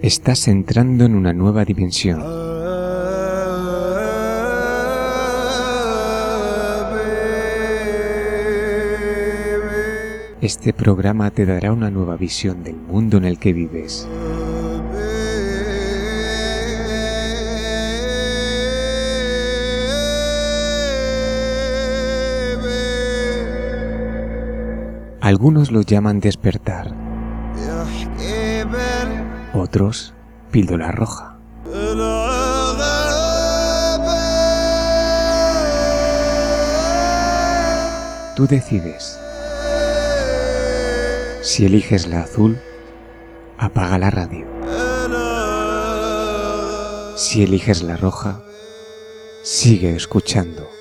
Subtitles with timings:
[0.00, 2.22] Estás entrando en una nueva dimensión.
[10.40, 14.08] Este programa te dará una nueva visión del mundo en el que vives.
[25.26, 26.94] Algunos lo llaman despertar,
[29.54, 30.14] otros
[30.52, 31.36] píldora roja.
[38.36, 39.18] Tú decides.
[41.42, 42.60] Si eliges la azul,
[43.58, 44.46] apaga la radio.
[47.16, 48.44] Si eliges la roja,
[49.42, 50.75] sigue escuchando.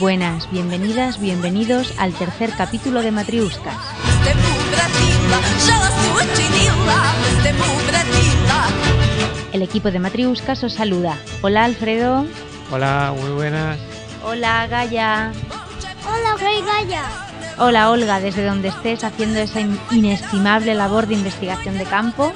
[0.00, 3.76] Buenas, bienvenidas, bienvenidos al tercer capítulo de Matriuscas.
[9.52, 11.18] El equipo de Matriuscas os saluda.
[11.42, 12.24] Hola Alfredo.
[12.70, 13.78] Hola, muy buenas.
[14.24, 15.32] Hola Gaya.
[16.06, 17.04] Hola, soy Gaya.
[17.58, 22.32] Hola Olga, desde donde estés haciendo esa inestimable labor de investigación de campo.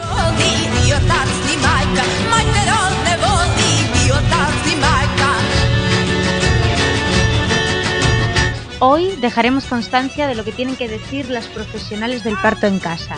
[8.86, 13.16] Hoy dejaremos constancia de lo que tienen que decir las profesionales del parto en casa.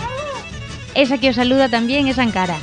[0.94, 2.56] Esa que os saluda también es Ankara.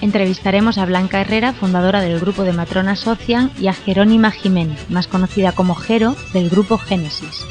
[0.00, 5.06] Entrevistaremos a Blanca Herrera, fundadora del grupo de Matrona Socian, y a Jerónima Jiménez, más
[5.06, 7.46] conocida como Jero, del grupo Génesis.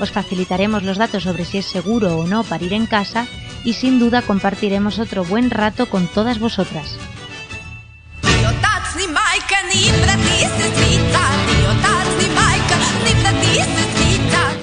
[0.00, 3.26] Os facilitaremos los datos sobre si es seguro o no parir en casa
[3.64, 6.96] y sin duda compartiremos otro buen rato con todas vosotras.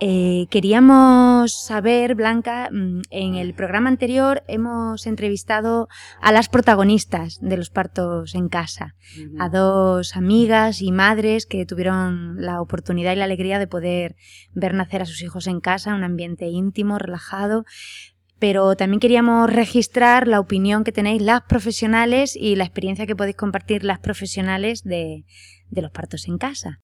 [0.00, 5.88] Eh, queríamos saber, Blanca, mm, en el programa anterior hemos entrevistado
[6.20, 8.94] a las protagonistas de los partos en casa,
[9.40, 14.14] a dos amigas y madres que tuvieron la oportunidad y la alegría de poder
[14.52, 17.64] ver nacer a sus hijos en casa, un ambiente íntimo, relajado.
[18.38, 23.34] Pero también queríamos registrar la opinión que tenéis las profesionales y la experiencia que podéis
[23.34, 25.24] compartir las profesionales de
[25.72, 26.78] los partos en casa.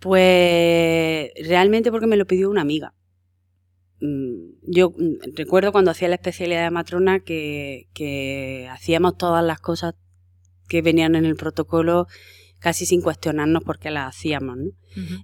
[0.00, 2.94] Pues realmente porque me lo pidió una amiga.
[4.00, 9.60] Mm, yo mm, recuerdo cuando hacía la especialidad de matrona que, que hacíamos todas las
[9.60, 9.94] cosas
[10.68, 12.06] que venían en el protocolo
[12.64, 14.56] casi sin cuestionarnos por qué las hacíamos.
[14.56, 14.70] ¿no?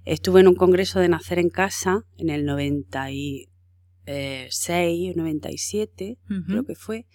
[0.05, 7.07] Estuve en un congreso de nacer en casa en el 96, 97, creo que fue,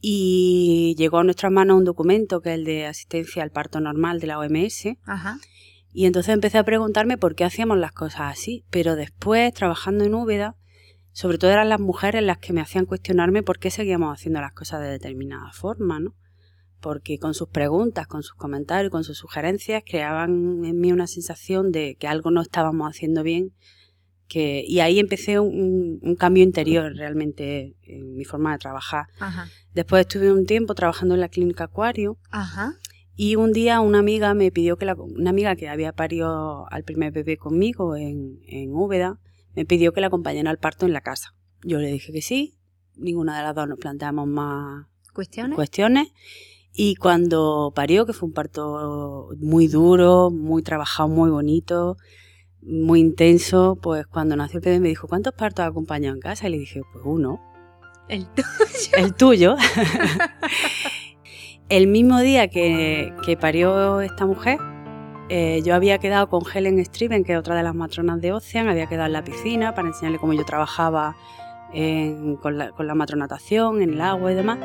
[0.00, 4.20] y llegó a nuestras manos un documento que es el de asistencia al parto normal
[4.20, 4.90] de la OMS.
[5.04, 5.40] Ajá.
[5.92, 8.64] Y entonces empecé a preguntarme por qué hacíamos las cosas así.
[8.70, 10.54] Pero después, trabajando en Úbeda,
[11.10, 14.52] sobre todo eran las mujeres las que me hacían cuestionarme por qué seguíamos haciendo las
[14.52, 16.14] cosas de determinada forma, ¿no?
[16.80, 21.72] Porque con sus preguntas, con sus comentarios, con sus sugerencias, creaban en mí una sensación
[21.72, 23.52] de que algo no estábamos haciendo bien.
[24.28, 29.06] Que, y ahí empecé un, un cambio interior realmente en mi forma de trabajar.
[29.18, 29.48] Ajá.
[29.74, 32.74] Después estuve un tiempo trabajando en la clínica Acuario Ajá.
[33.16, 36.84] y un día una amiga me pidió que la, una amiga que había parido al
[36.84, 39.18] primer bebé conmigo en, en Úbeda,
[39.54, 41.34] me pidió que la acompañara al parto en la casa.
[41.62, 42.58] Yo le dije que sí,
[42.96, 45.56] ninguna de las dos nos planteamos más ¿Cuestiones?
[45.56, 46.08] cuestiones.
[46.80, 51.96] Y cuando parió, que fue un parto muy duro, muy trabajado, muy bonito,
[52.62, 56.46] muy intenso, pues cuando nació el bebé me dijo, ¿cuántos partos has acompañado en casa?
[56.46, 57.40] Y le dije, pues uno.
[58.08, 58.46] El tuyo.
[58.96, 59.56] el tuyo.
[61.68, 64.58] el mismo día que, que parió esta mujer,
[65.30, 68.68] eh, yo había quedado con Helen Striven, que es otra de las matronas de Ocean,
[68.68, 71.16] había quedado en la piscina para enseñarle cómo yo trabajaba
[71.74, 74.58] en- con, la, con la matronatación, en el agua y demás.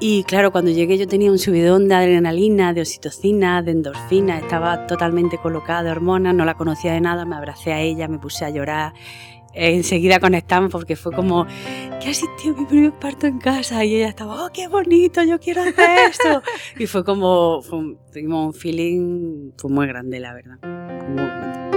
[0.00, 4.86] Y claro, cuando llegué yo tenía un subidón de adrenalina, de oxitocina, de endorfina, estaba
[4.86, 8.50] totalmente colocada hormonas, no la conocía de nada, me abracé a ella, me puse a
[8.50, 8.92] llorar.
[9.54, 11.46] Enseguida conectamos porque fue como
[12.00, 15.62] que asistió mi primer parto en casa y ella estaba, oh, qué bonito, yo quiero
[15.62, 16.42] hacer esto.
[16.78, 21.67] y fue como, fue tuvimos un feeling muy grande, la verdad.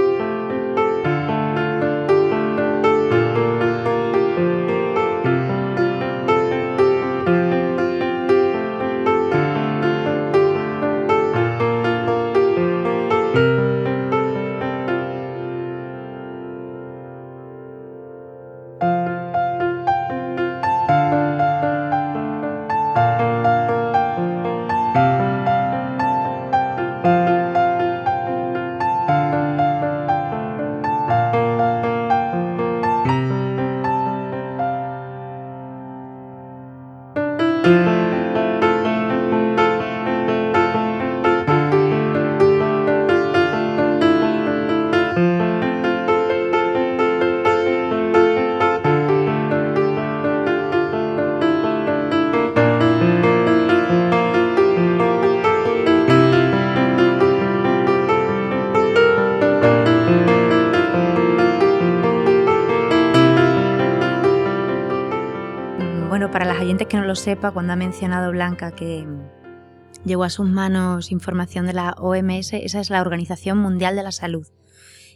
[67.11, 71.91] Lo sepa, cuando ha mencionado Blanca que mm, llegó a sus manos información de la
[71.97, 74.47] OMS, esa es la Organización Mundial de la Salud.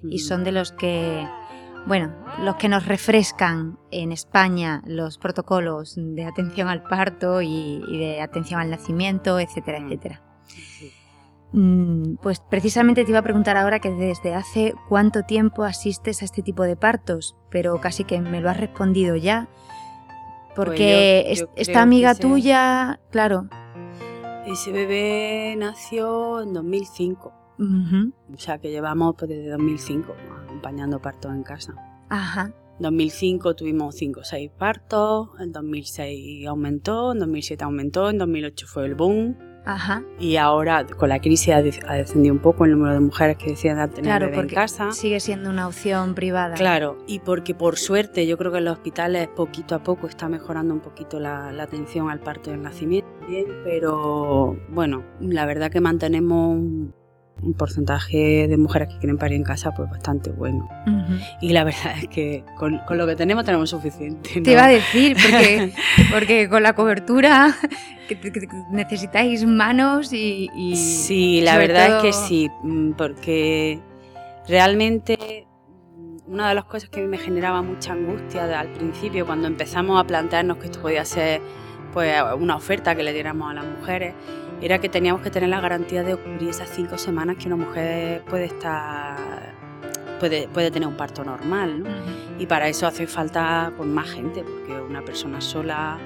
[0.03, 1.25] Y son de los que,
[1.87, 7.97] bueno, los que nos refrescan en España los protocolos de atención al parto y, y
[7.97, 9.85] de atención al nacimiento, etcétera, Mm.
[9.85, 10.21] etcétera.
[11.53, 16.25] Mm, Pues precisamente te iba a preguntar ahora que desde hace cuánto tiempo asistes a
[16.25, 19.47] este tipo de partos, pero casi que me lo has respondido ya.
[20.55, 23.47] Porque Pues yo- es- yo esta amiga que se- tuya, claro.
[24.45, 31.33] Ese bebé nació en 2005, ujú, o sea que llevamos pues, desde 2005 acompañando partos
[31.33, 31.73] en casa.
[32.09, 32.53] Ajá.
[32.77, 38.67] En 2005 tuvimos 5 o 6 partos, en 2006 aumentó, en 2007 aumentó, en 2008
[38.67, 39.35] fue el boom
[39.65, 40.03] Ajá.
[40.19, 43.37] y ahora con la crisis ha, de- ha descendido un poco el número de mujeres
[43.37, 44.91] que decían tener Claro, bebé en casa.
[44.91, 46.55] sigue siendo una opción privada.
[46.55, 50.29] Claro, y porque por suerte yo creo que en los hospitales poquito a poco está
[50.29, 55.45] mejorando un poquito la, la atención al parto y al nacimiento, bien, pero bueno, la
[55.45, 56.59] verdad que mantenemos
[57.41, 60.67] un, porcentaje de mujeres que quieren parir en casa pues bastante bueno.
[61.41, 64.29] Y la verdad es que con, con lo que tenemos tenemos suficiente.
[64.37, 64.43] ¿no?
[64.43, 65.73] Te iba a decir, porque,
[66.11, 67.55] porque con la cobertura
[68.07, 68.17] que-
[68.71, 70.49] necesitáis manos y...
[70.55, 73.79] y Sí, la verdad todo- es que sí, mm, porque
[74.47, 75.47] realmente
[75.97, 79.47] mm, una de las cosas que a mí me generaba mucha angustia al principio, cuando
[79.47, 81.41] empezamos a plantearnos que esto podía ser
[81.93, 84.13] pues, una oferta que le diéramos a las mujeres,
[84.61, 88.23] era que teníamos que tener la garantía de cubrir esas cinco semanas que una mujer
[88.25, 89.55] puede estar
[90.19, 91.83] puede, puede tener un parto normal.
[92.39, 95.97] Y para eso hace falta pues, más gente, porque una persona sola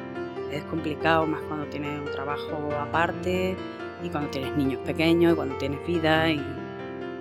[0.52, 3.56] es complicado, más cuando tienes un trabajo aparte
[4.04, 6.30] y cuando tienes niños pequeños y cuando tienes vida.
[6.30, 6.44] Y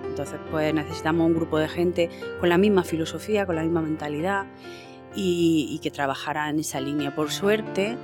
[0.05, 2.09] entonces pues necesitamos un grupo de gente
[2.39, 4.45] con la misma filosofía, con la misma mentalidad
[5.15, 7.15] y, y que trabajara en esa línea.
[7.15, 7.97] Por suerte,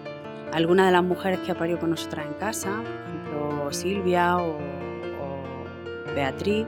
[0.54, 2.82] algunas de las mujeres que ha parido con nosotras en casa,
[3.36, 6.66] ejemplo Silvia o, o Beatriz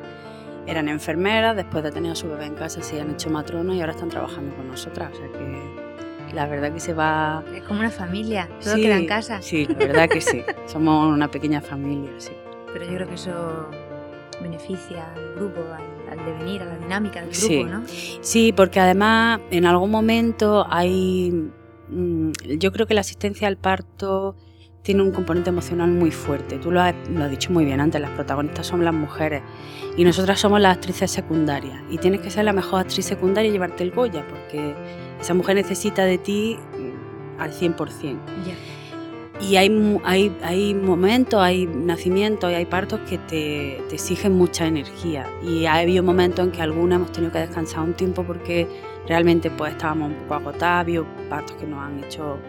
[0.65, 3.79] eran enfermeras, después de tener a su bebé en casa se han hecho matronas y
[3.79, 5.11] ahora están trabajando con nosotras.
[5.13, 7.41] O sea que la verdad que se va...
[7.55, 9.41] Es como una familia, todo Sí, queda en casa.
[9.41, 10.43] Sí, la verdad que sí.
[10.65, 12.31] Somos una pequeña familia, sí.
[12.73, 13.69] Pero yo creo que eso
[14.41, 17.63] beneficia al grupo, al, al devenir, a la dinámica del grupo, Sí.
[17.63, 17.83] ¿no?
[18.21, 21.31] Sí, porque además en algún momento hay...
[21.87, 24.35] mm, Yo creo que la asistencia al parto
[24.81, 26.57] tiene un componente emocional muy fuerte.
[26.57, 29.41] Tú lo has, lo has dicho muy bien antes, las protagonistas son las mujeres
[29.97, 31.81] y nosotras somos las actrices secundarias.
[31.89, 34.75] Y tienes que ser la mejor actriz secundaria y llevarte el Goya, porque
[35.19, 38.17] esa mujer necesita de ti mm, al 100%.
[38.45, 38.53] Ya.
[39.39, 44.65] Y hay, hay, hay momentos, hay nacimientos y hay partos que te, te exigen mucha
[44.65, 45.27] energía.
[45.43, 48.67] Y ha habido momentos en que algunas hemos tenido que descansar un tiempo porque
[49.07, 52.39] realmente pues estábamos un poco agotados, partos que nos han hecho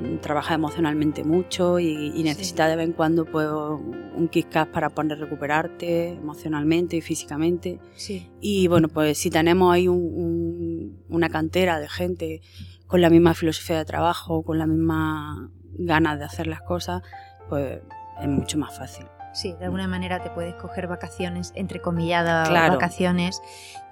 [0.00, 4.90] mm, trabajar emocionalmente mucho y, y necesitas de vez en cuando pues, un kick para
[4.90, 7.80] poder recuperarte emocionalmente y físicamente.
[7.94, 8.30] Sí.
[8.40, 12.40] Y bueno, pues si tenemos ahí un- un- una cantera de gente
[12.86, 17.02] con la misma filosofía de trabajo, con la misma ganas de hacer las cosas,
[17.48, 17.80] pues
[18.20, 19.06] es mucho más fácil.
[19.32, 22.74] Sí, de alguna manera te puedes coger vacaciones, entre comilladas Claro.
[22.74, 23.40] vacaciones,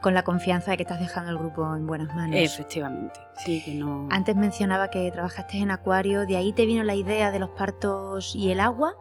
[0.02, 2.36] con la confianza de que estás dejando el grupo en buenas manos.
[2.38, 4.06] Efectivamente, sí, que no...
[4.10, 8.34] Antes mencionaba que trabajaste en acuario, ¿de ahí te vino la idea de los partos
[8.36, 8.94] y el agua?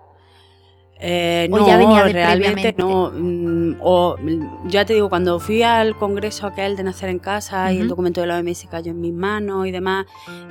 [1.01, 3.10] Eh, ¿O no, ya venía de realmente no.
[3.13, 7.72] mm, O, mm, ya te digo, cuando fui al congreso aquel de nacer en casa
[7.72, 10.05] y el documento de la OMS cayó en mis manos y demás,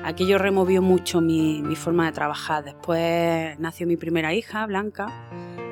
[0.04, 2.64] aquello removió mucho mi, mi forma de trabajar.
[2.64, 5.12] Después nació mi primera hija, Blanca,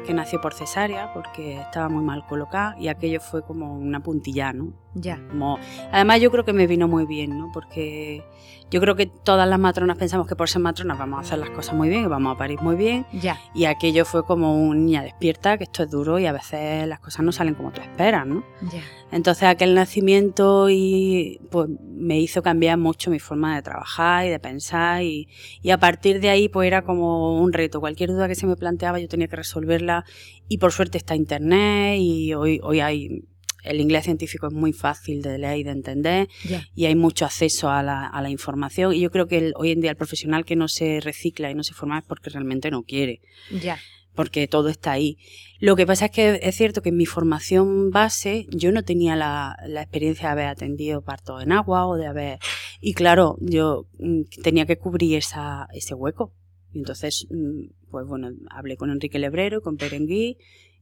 [0.07, 4.53] que nació por cesárea porque estaba muy mal colocada y aquello fue como una puntilla,
[4.53, 4.73] ¿no?
[4.99, 5.21] Ya.
[5.29, 5.59] Como-
[5.93, 7.51] además yo creo que me vino muy bien, ¿no?
[7.53, 8.25] Porque
[8.71, 11.51] yo creo que todas las matronas pensamos que por ser matronas vamos a hacer las
[11.51, 13.39] cosas muy bien y vamos a parir muy bien Ya.
[13.55, 16.99] y aquello fue como un niña despierta, que esto es duro y a veces las
[16.99, 18.43] cosas no salen como tú esperas, ¿no?
[18.73, 18.83] Ya.
[19.13, 24.41] Entonces aquel nacimiento y pues me hizo cambiar mucho mi forma de trabajar y de
[24.41, 25.29] pensar y,
[25.63, 27.79] y a partir de ahí pues era como un reto.
[27.81, 30.05] Cualquier duda que se me planteaba yo tenía que resolverla
[30.49, 33.23] y por suerte está internet y hoy, hoy hay
[33.67, 36.29] el inglés científico es muy fácil de leer y de entender
[36.75, 39.71] y hay mucho acceso a la, a la información y yo creo que el- hoy
[39.73, 42.71] en día el profesional que no se recicla y no se forma es porque realmente
[42.71, 43.21] no quiere
[43.51, 43.79] Ya.
[44.15, 45.19] porque todo está ahí.
[45.61, 49.15] Lo que pasa es que es cierto que en mi formación base yo no tenía
[49.17, 52.39] la, la experiencia de haber atendido parto en agua o de haber...
[52.81, 56.33] Y claro, yo mm, tenía que cubrir esa, ese hueco.
[56.73, 60.37] Y entonces, mm, pues bueno, hablé con Enrique Lebrero, con Perengui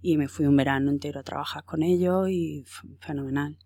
[0.04, 2.62] y me fui un verano entero a trabajar con ellos y
[3.00, 3.56] fenomenal.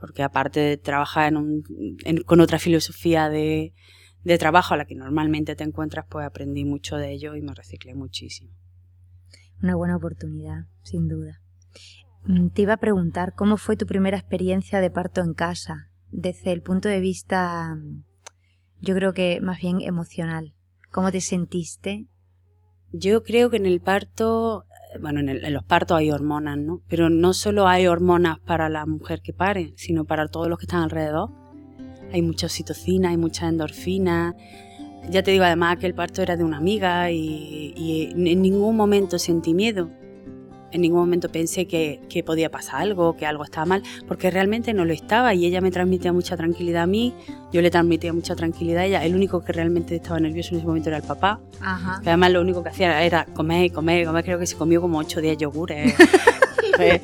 [0.00, 1.64] Porque aparte de trabajar en un,
[2.04, 3.74] en- con otra filosofía de,
[4.24, 7.54] de trabajo a la que normalmente te encuentras, pues aprendí mucho de ellos y me
[7.54, 8.52] reciclé muchísimo.
[9.62, 11.42] Una buena oportunidad, sin duda.
[12.24, 16.52] Mm, Te iba a preguntar cómo fue tu primera experiencia de parto en casa, desde
[16.52, 18.04] el punto de vista, mm,
[18.80, 20.54] yo creo que más bien emocional.
[20.90, 22.06] ¿Cómo te sentiste?
[22.92, 24.64] Yo creo que en el parto,
[25.00, 26.80] bueno, en, el- en los partos hay hormonas, ¿no?
[26.88, 30.64] Pero no solo hay hormonas para la mujer que pare, sino para todos los que
[30.64, 31.30] están alrededor.
[32.12, 34.34] Hay mucha oxitocina, hay mucha endorfina.
[35.08, 38.76] Ya te digo, además que el parto era de una amiga y, y en ningún
[38.76, 39.90] momento sentí miedo.
[40.72, 44.72] En ningún momento pensé que, que podía pasar algo, que algo estaba mal, porque realmente
[44.72, 47.14] no lo estaba y ella me transmitía mucha tranquilidad a mí,
[47.52, 49.04] yo le transmitía mucha tranquilidad a ella.
[49.04, 52.00] El único que realmente estaba nervioso en ese momento era el papá, Ajá.
[52.02, 54.24] que además lo único que hacía era comer comer comer.
[54.24, 55.94] Creo que se comió como 8 o 10 yogures.
[56.76, 57.02] Pues,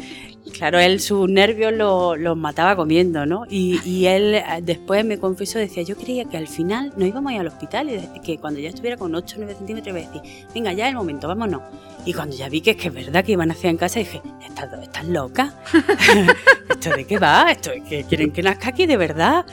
[0.57, 3.45] claro, él sus nervios lo- los mataba comiendo, ¿no?
[3.49, 7.31] Y, y él eh, después me confesó, decía, yo creía que al final no íbamos
[7.33, 9.97] a ir al hospital y de- que cuando ya estuviera con 8 o 9 centímetros
[9.97, 11.63] iba a decir, venga, ya es el momento, vámonos.
[12.05, 13.99] Y cuando ya vi que es que es verdad que iban a hacer en casa,
[13.99, 15.55] dije, ¿estás, estás loca?
[16.71, 17.51] ¿Esto de qué va?
[17.51, 19.45] ¿Esto es que quieren que nazca aquí de verdad?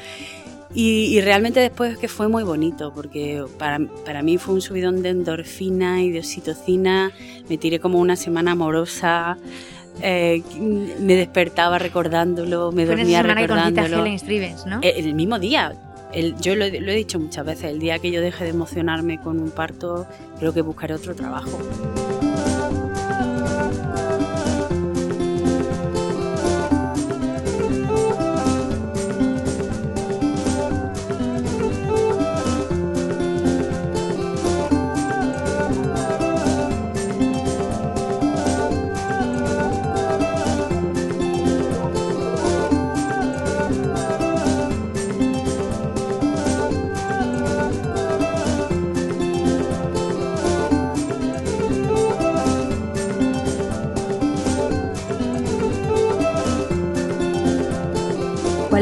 [0.75, 4.61] Y, y realmente después es que fue muy bonito, porque para, para mí fue un
[4.61, 7.11] subidón de endorfina y de oxitocina,
[7.47, 9.37] me tiré como una semana amorosa,
[10.01, 14.05] eh, me despertaba recordándolo, me Fue esa dormía semana que conociste a recordándolo.
[14.07, 14.79] Helen Stevens, ¿no?
[14.81, 15.73] El, el mismo día,
[16.13, 19.19] el- yo lo, lo he dicho muchas veces, el día que yo deje de emocionarme
[19.19, 20.05] con un parto,
[20.39, 21.57] creo que buscaré otro trabajo.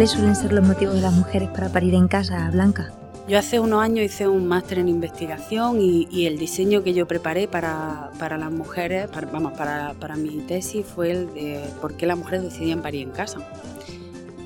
[0.01, 2.91] ¿Cuáles suelen ser los motivos de las mujeres para parir en casa, Blanca?
[3.27, 7.48] Yo hace unos años hice un máster en investigación y, el diseño que yo preparé
[7.48, 12.41] para, las mujeres, vamos, para, para, mi tesis fue el de por qué las mujeres
[12.41, 13.41] decidían parir en casa.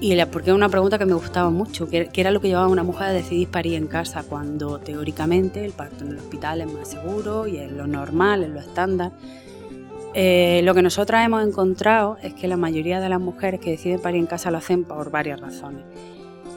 [0.01, 2.67] Y la, porque era una pregunta que me gustaba mucho, que, era lo que llevaba
[2.67, 6.74] una mujer a decidir parir en casa, cuando teóricamente el parto en el hospital es
[6.74, 9.13] más seguro y es lo normal, es lo estándar.
[10.17, 14.00] Eh, lo que nosotras hemos encontrado es que la mayoría de las mujeres que deciden
[14.00, 15.84] parir en casa lo hacen por varias razones.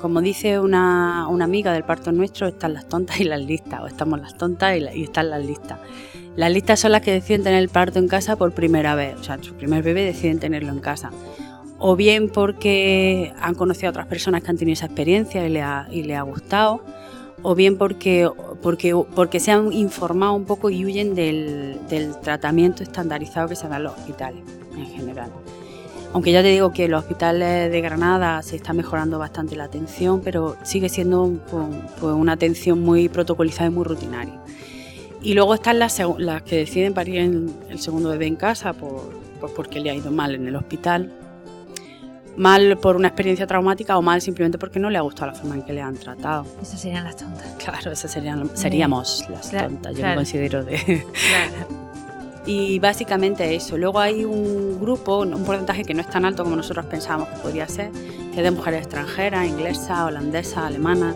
[0.00, 4.20] Como dice una, amiga del parto nuestro, están las tontas y las listas, o estamos
[4.20, 5.80] las tontas y, están las listas.
[6.36, 9.24] Las listas son las que deciden tener el parto en casa por primera vez, o
[9.24, 11.10] sea, su primer bebé deciden tenerlo en casa.
[11.80, 15.64] O bien porque han conocido a otras personas que han tenido esa experiencia y le
[15.90, 16.84] y le ha gustado,
[17.42, 18.30] o bien porque,
[18.62, 23.68] porque, porque se han informado un poco y huyen del, del tratamiento estandarizado que se
[23.68, 24.42] da en los hospitales
[24.76, 25.30] en general.
[26.12, 30.22] Aunque ya te digo que los hospitales de Granada se está mejorando bastante la atención,
[30.24, 34.40] pero sigue siendo pues, una atención muy protocolizada y muy rutinaria.
[35.20, 37.18] Y luego están las, las que deciden parir
[37.68, 41.12] el segundo bebé en casa por, pues porque le ha ido mal en el hospital,
[42.38, 45.56] mal por una experiencia traumática o mal simplemente porque no le ha gustado la forma
[45.56, 46.46] en que le han tratado.
[46.62, 47.46] Esas serían las tontas.
[47.62, 51.04] Claro, esas serían, seríamos las tontas, yo me considero de...
[52.46, 53.76] Y básicamente eso.
[53.76, 57.36] Luego hay un grupo, un porcentaje que no es tan alto como nosotros pensábamos que
[57.40, 61.14] podría ser, que es de mujeres extranjeras, inglesas, holandesas, alemanas,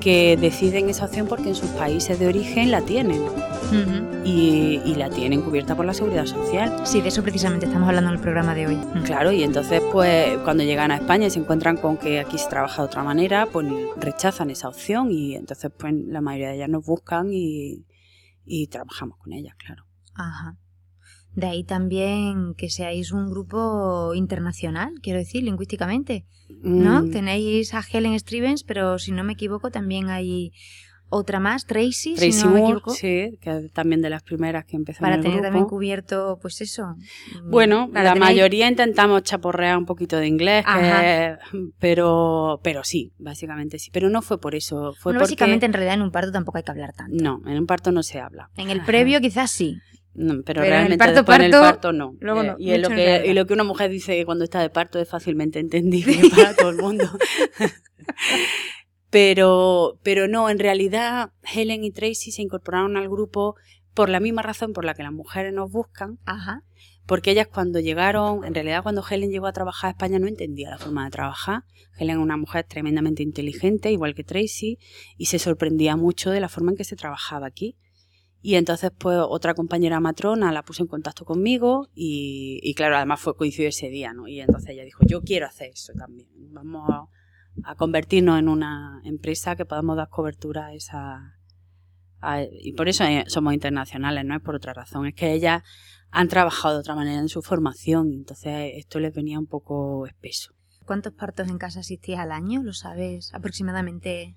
[0.00, 3.22] que deciden esa opción porque en sus países de origen la tienen.
[4.24, 6.86] Y, la tienen cubierta por la seguridad social.
[6.86, 8.78] Sí, de eso precisamente estamos hablando en el programa de hoy.
[9.04, 12.48] Claro, y entonces pues cuando llegan a España y se encuentran con que aquí se
[12.48, 16.70] trabaja de otra manera, pues rechazan esa opción y entonces pues la mayoría de ellas
[16.70, 17.84] nos buscan y,
[18.44, 19.84] y trabajamos con ellas, claro.
[20.14, 20.56] Ajá.
[21.36, 27.02] De ahí también que seáis un grupo internacional, quiero decir, lingüísticamente, ¿no?
[27.02, 27.10] Mm.
[27.10, 30.52] Tenéis a Helen Stevens, pero si no me equivoco también hay
[31.08, 32.90] otra más, Tracy, Tracy si no me equivoco.
[32.90, 35.46] Sí, que es también de las primeras que empezó Para el tener grupo.
[35.46, 36.96] también cubierto, pues eso.
[37.42, 40.64] Mm, bueno, la mayoría intentamos chaporrear un poquito de inglés,
[41.78, 43.90] pero, pero sí, básicamente sí.
[43.92, 44.94] Pero no fue por eso.
[44.98, 47.16] Fue básicamente en realidad en un parto tampoco hay que hablar tanto.
[47.22, 48.50] No, en un parto no se habla.
[48.56, 49.78] En el previo quizás sí.
[50.16, 52.14] No, pero, realmente el parto, en el parto no.
[52.22, 54.98] Eh, y, es lo que, y lo que una mujer dice cuando está de parto
[54.98, 57.04] es fácilmente entendible para todo el mundo.
[59.16, 63.56] pero, pero no, en realidad Helen y Tracy se incorporaron al grupo
[63.94, 66.18] por la misma razón por la que las mujeres nos buscan.
[66.26, 66.64] Ajá.
[67.06, 70.68] Porque ellas cuando llegaron, en realidad cuando Helen llegó a trabajar a España no entendía
[70.68, 71.64] la forma de trabajar.
[71.98, 74.78] Helen es una mujer tremendamente inteligente, igual que Tracy,
[75.16, 77.78] y se sorprendía mucho de la forma en que se trabajaba aquí.
[78.42, 83.34] Y entonces, pues, otra compañera matrona la puso en contacto conmigo y, claro, además fue
[83.34, 84.28] coincidió ese día, ¿no?
[84.28, 86.28] Y entonces ella dijo, yo quiero hacer eso también.
[86.52, 87.08] Vamos
[87.64, 91.38] a, convertirnos en una empresa que podamos dar cobertura a esa...
[92.50, 95.06] y por eso eh, somos internacionales, no es por otra razón.
[95.06, 95.62] Es que ellas
[96.10, 100.06] han trabajado de otra manera en su formación y entonces esto les venía un poco
[100.06, 100.52] espeso.
[100.84, 102.62] ¿Cuántos partos en casa asistías al año?
[102.62, 104.36] ¿Lo sabes aproximadamente?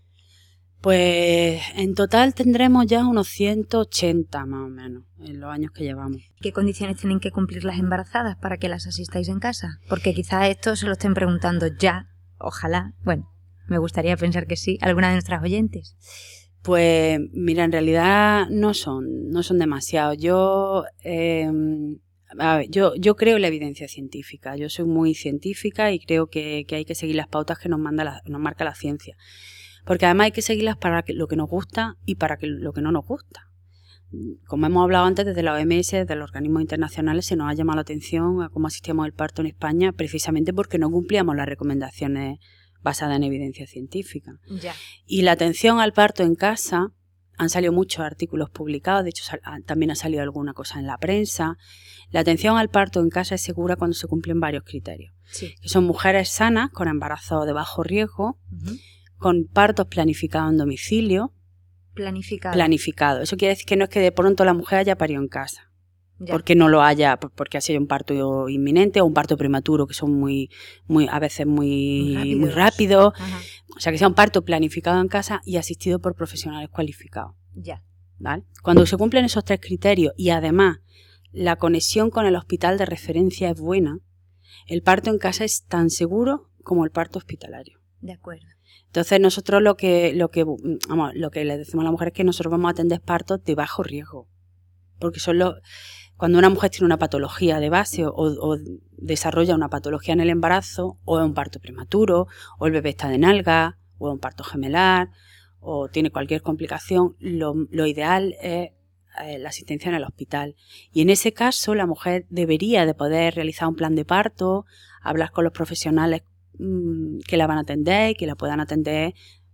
[0.82, 6.22] Pues en total tendremos ya unos 180 más o menos en los años que llevamos.
[6.40, 9.80] ¿Qué condiciones tienen que cumplir las embarazadas para que las asistáis en casa?
[9.90, 12.08] Porque quizás esto se lo estén preguntando ya,
[12.40, 13.32] ojalá, bueno,
[13.68, 15.96] me gustaría pensar que sí, alguna de nuestras oyentes.
[16.62, 20.18] Pues mira, en realidad no son, no son demasiados.
[20.18, 22.00] Yo, em,
[22.70, 24.58] yo, yo creo en la evidencia científica.
[24.58, 28.22] Yo soy muy científica y creo que, hay que seguir las pautas que nos, manda
[28.26, 29.16] nos marca la ciencia
[29.90, 32.92] porque además hay que seguirlas para lo que nos gusta y para lo que no
[32.92, 33.49] nos gusta.
[34.48, 37.76] Como hemos hablado antes, desde la OMS, desde los organismos internacionales, se nos ha llamado
[37.78, 42.40] la atención a cómo asistíamos al parto en España, precisamente porque no cumplíamos las recomendaciones
[42.82, 44.40] basadas en evidencia científica.
[45.06, 46.94] Y la atención al parto en casa,
[47.40, 49.24] han salido muchos artículos publicados, de hecho
[49.66, 51.58] también ha salido alguna cosa en la prensa.
[52.12, 55.14] La atención al parto en casa es segura cuando se cumplen varios criterios.
[55.62, 58.40] Que son mujeres sanas, con embarazo de bajo riesgo,
[59.18, 61.34] con partos planificados en domicilio.
[62.00, 62.54] Planificado.
[62.54, 63.22] Planificado.
[63.22, 65.70] Eso quiere decir que no es que de pronto la mujer haya parido en casa.
[66.30, 69.94] Porque no lo haya, porque ha sido un parto inminente o un parto prematuro, que
[69.94, 70.50] son muy,
[70.86, 73.14] muy, a veces muy, muy rápidos.
[73.76, 77.36] O sea, que sea un parto planificado en casa y asistido por profesionales cualificados.
[77.54, 77.84] Ya.
[78.18, 78.44] ¿Vale?
[78.64, 80.80] Cuando se cumplen esos tres criterios y además
[81.32, 84.00] la conexión con el hospital de referencia es buena,
[84.68, 87.80] el parto en casa es tan seguro como el parto hospitalario.
[88.02, 88.59] De acuerdo.
[88.90, 90.44] Entonces nosotros lo que, lo que,
[90.88, 93.44] vamos, lo que le decimos a la mujer es que nosotros vamos a atender partos
[93.44, 94.28] de bajo riesgo.
[94.98, 95.56] Porque son los,
[96.18, 98.58] cuando una mujer tiene una patología de base o,
[98.98, 103.08] desarrolla una patología en el embarazo, o es un parto prematuro, o el bebé está
[103.10, 105.12] de nalga, o es un parto gemelar,
[105.60, 108.72] o tiene cualquier complicación, lo, lo ideal es
[109.22, 110.56] eh, la asistencia en el hospital.
[110.92, 114.66] Y en ese caso, la mujer debería de poder realizar un plan de parto,
[115.02, 116.24] hablar con los profesionales
[116.60, 119.14] mm, que la van a atender y que la puedan atender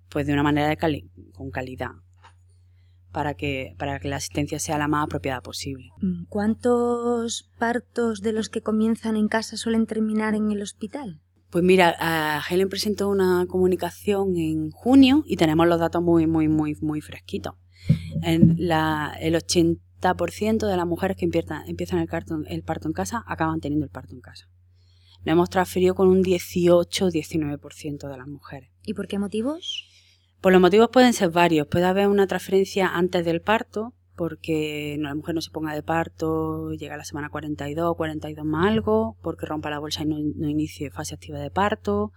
[0.10, 1.92] pues de una manera de cali con calidad
[3.12, 5.90] para que, para que la asistencia sea la más apropiada posible.
[6.02, 11.22] Mm, ¿Cuántos partos de los que comienzan en casa suelen terminar en el hospital?
[11.50, 16.50] Pues mira, a Helen presentó una comunicación en junio y tenemos los datos muy, muy,
[16.50, 17.56] muy, muy fresquitos.
[18.22, 22.10] En la, el 80% de las mujeres que empiezan, empiezan el,
[22.48, 24.50] el parto en casa acaban teniendo el parto en casa.
[25.26, 28.70] Nos hemos transferido con un 18-19% de las mujeres.
[28.84, 29.90] ¿Y por qué motivos?
[30.40, 31.66] Pues los motivos pueden ser varios.
[31.66, 36.72] Puede haber una transferencia antes del parto, porque la mujer no se ponga de parto,
[36.74, 40.92] llega a la semana 42, 42 más algo, porque rompa la bolsa y no, inicie
[40.92, 42.12] fase activa de parto,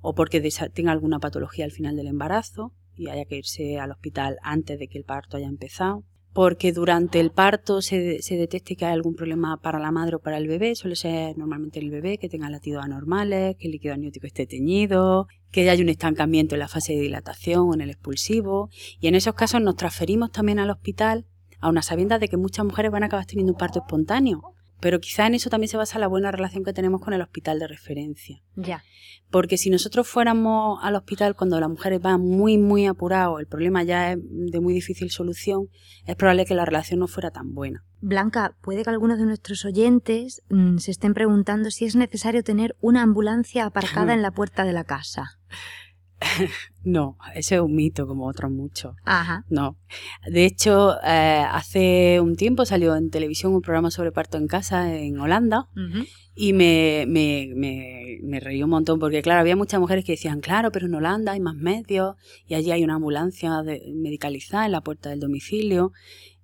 [0.00, 0.40] o porque
[0.72, 4.86] tenga alguna patología al final del embarazo y haya que irse al hospital antes de
[4.86, 6.04] que el parto haya empezado.
[6.32, 10.18] Porque durante el parto se, se detecte que hay algún problema para la madre o
[10.20, 13.94] para el bebé, suele ser normalmente el bebé que tenga latidos anormales, que el líquido
[13.94, 17.90] amniótico esté teñido, que haya un estancamiento en la fase de dilatación o en el
[17.90, 18.70] expulsivo.
[19.00, 21.26] Y en esos casos nos transferimos también al hospital
[21.60, 24.54] a una sabienda de que muchas mujeres van a acabar teniendo un parto espontáneo.
[24.82, 27.60] Pero quizá en eso también se basa la buena relación que tenemos con el hospital
[27.60, 28.42] de referencia.
[28.56, 28.82] Ya.
[29.30, 33.84] Porque si nosotros fuéramos al hospital cuando las mujeres van muy, muy apuradas, el problema
[33.84, 35.68] ya es de muy difícil solución,
[36.04, 37.84] es probable que la relación no fuera tan buena.
[38.00, 42.74] Blanca, puede que algunos de nuestros oyentes mmm, se estén preguntando si es necesario tener
[42.80, 45.38] una ambulancia aparcada en la puerta de la casa.
[46.84, 48.94] no, ese es un mito como otros muchos.
[49.04, 49.44] Ajá.
[49.48, 49.76] No.
[50.26, 54.94] De hecho, eh, hace un tiempo salió en televisión un programa sobre parto en casa
[54.94, 56.08] en Holanda uh -huh.
[56.34, 60.40] y me, me, me, me, reí un montón porque, claro, había muchas mujeres que decían,
[60.40, 64.72] claro, pero en Holanda hay más medios y allí hay una ambulancia de, medicalizada en
[64.72, 65.92] la puerta del domicilio.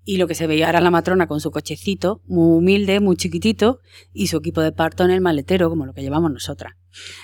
[0.05, 3.81] Y lo que se veía era la matrona con su cochecito, muy humilde, muy chiquitito,
[4.15, 6.73] y su equipo de parto en el maletero, como lo que llevamos nosotras.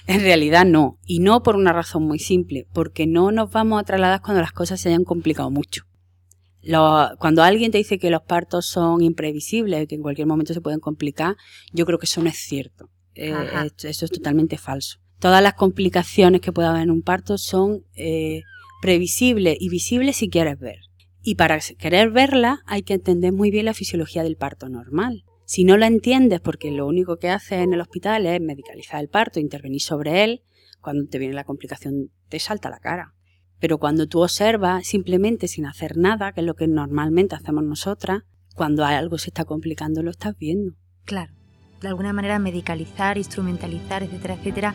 [0.06, 3.84] En realidad no, y no por una razón muy simple, porque no nos vamos a
[3.84, 5.84] trasladar cuando las cosas se hayan complicado mucho.
[6.62, 10.60] Lo, cuando alguien te dice que los partos son imprevisibles, que en cualquier momento se
[10.60, 11.36] pueden complicar,
[11.72, 12.88] yo creo que eso no es cierto.
[13.14, 13.32] Eh,
[13.82, 14.98] eso es totalmente falso.
[15.18, 18.42] Todas las complicaciones que pueda haber en un parto son eh,
[18.82, 20.80] previsibles y visibles si quieres ver.
[21.22, 25.24] Y para querer verla hay que entender muy bien la fisiología del parto normal.
[25.44, 29.08] Si no la entiendes porque lo único que haces en el hospital es medicalizar el
[29.08, 30.42] parto, intervenir sobre él,
[30.80, 33.14] cuando te viene la complicación te salta la cara.
[33.60, 38.22] Pero cuando tú observas simplemente sin hacer nada, que es lo que normalmente hacemos nosotras,
[38.54, 40.76] cuando algo se está complicando lo estás viendo.
[41.04, 41.43] Claro
[41.84, 44.74] de alguna manera medicalizar, instrumentalizar, etcétera, etcétera,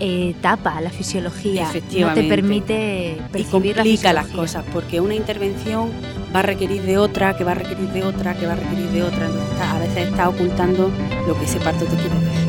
[0.00, 5.14] eh, tapa la fisiología, no te permite percibir y complica la las cosas, porque una
[5.14, 5.90] intervención
[6.34, 8.88] va a requerir de otra, que va a requerir de otra, que va a requerir
[8.88, 10.90] de otra, entonces está, a veces está ocultando
[11.26, 12.45] lo que ese parto te quiere decir.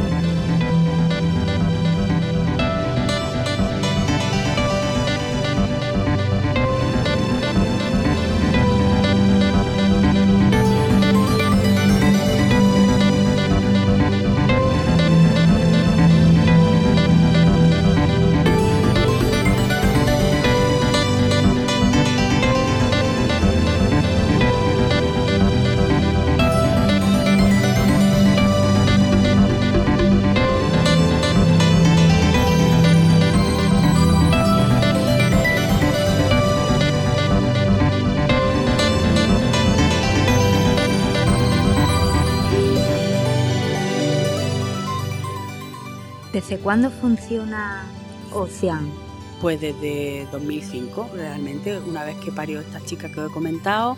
[46.67, 47.85] Cuándo funciona
[48.33, 48.91] Ocean?
[49.39, 51.79] Pues desde 2005, realmente.
[51.79, 53.95] Una vez que parió esta chica que os he comentado,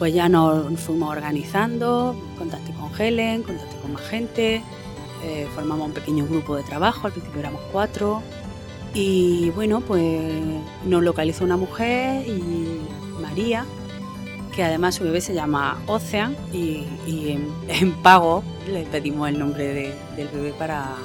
[0.00, 4.64] pues ya nos fuimos organizando, contacté con Helen, contacté con más gente,
[5.22, 8.20] eh, formamos un pequeño grupo de trabajo, al principio éramos cuatro,
[8.94, 10.42] y bueno, pues
[10.84, 12.80] nos localizó una mujer y
[13.20, 13.64] María,
[14.56, 16.84] que además su bebé se llama Ocean, y,
[17.68, 20.96] en, pago le pedimos el nombre de, del bebé para,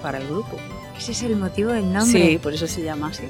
[0.00, 0.56] para el grupo.
[0.96, 2.30] Ese es el motivo del nombre.
[2.30, 3.24] Sí, por eso se llama así.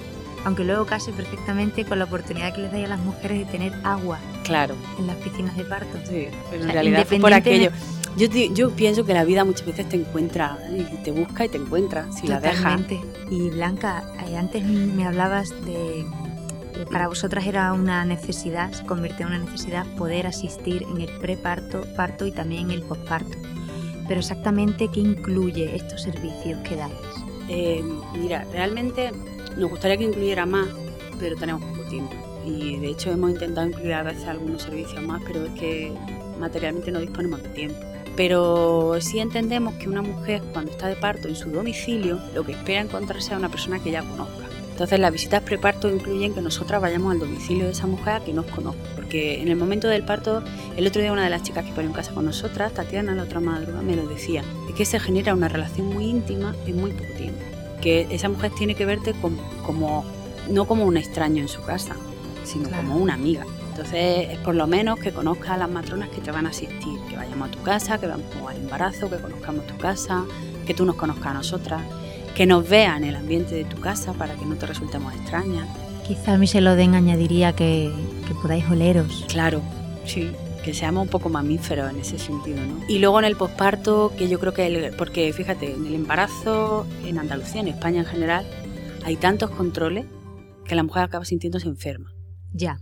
[0.44, 3.72] Aunque luego case perfectamente con la oportunidad que les dais a las mujeres de tener
[3.84, 4.18] agua.
[4.44, 4.74] Claro.
[4.98, 5.98] En las piscinas de parto.
[6.04, 7.70] Sí, pero en o sea, realidad fue por aquello.
[8.16, 11.58] Yo, yo pienso que la vida muchas veces te encuentra, y te busca y te
[11.58, 12.96] encuentra, si Totalmente.
[12.96, 13.30] la dejas.
[13.30, 16.00] Y Blanca, eh, antes me hablabas de,
[16.80, 21.10] eh, para vosotras era una necesidad, se convirtió en una necesidad poder asistir en el
[21.18, 23.36] preparto, parto y también en el posparto.
[24.10, 26.92] Pero exactamente, ¿qué incluye estos servicios que dais?
[27.48, 27.80] Eh,
[28.18, 29.12] mira, realmente
[29.56, 30.66] nos gustaría que incluyera más,
[31.20, 32.12] pero tenemos poco tiempo.
[32.44, 35.92] Y de hecho hemos intentado incluir a veces algunos servicios más, pero es que
[36.40, 37.78] materialmente no disponemos de tiempo.
[38.16, 42.50] Pero sí entendemos que una mujer cuando está de parto en su domicilio, lo que
[42.50, 44.49] espera encontrarse a una persona que ya conozca.
[44.80, 48.32] Entonces las visitas preparto incluyen que nosotras vayamos al domicilio de esa mujer a que
[48.32, 48.80] nos conozca.
[48.96, 50.42] Porque en el momento del parto,
[50.74, 53.24] el otro día una de las chicas que parió en casa con nosotras, Tatiana, la
[53.24, 56.92] otra madrugada, me lo decía, es que se genera una relación muy íntima en muy
[56.92, 57.42] poco tiempo.
[57.82, 60.06] Que esa mujer tiene que verte como,
[60.48, 61.94] no como un extraño en su casa,
[62.44, 63.44] sino como una amiga.
[63.68, 66.98] Entonces es por lo menos que conozcas a las matronas que te van a asistir,
[67.06, 70.24] que vayamos a tu casa, que vamos al embarazo, que conozcamos tu casa,
[70.66, 71.82] que tú nos conozcas a nosotras,
[72.34, 75.68] que nos vean el ambiente de tu casa para que no te resultemos extrañas.
[76.06, 77.92] Quizá a mí se lo den añadiría que,
[78.26, 79.24] que podáis oleros.
[79.28, 79.62] Claro,
[80.04, 80.30] sí,
[80.64, 82.80] que seamos un poco mamíferos en ese sentido, ¿no?
[82.88, 87.18] Y luego en el posparto, que yo creo que, porque fíjate, en el embarazo, en
[87.18, 88.46] Andalucía, en España en general,
[89.04, 90.06] hay tantos controles
[90.64, 92.12] que la mujer acaba sintiéndose enferma.
[92.52, 92.80] Ya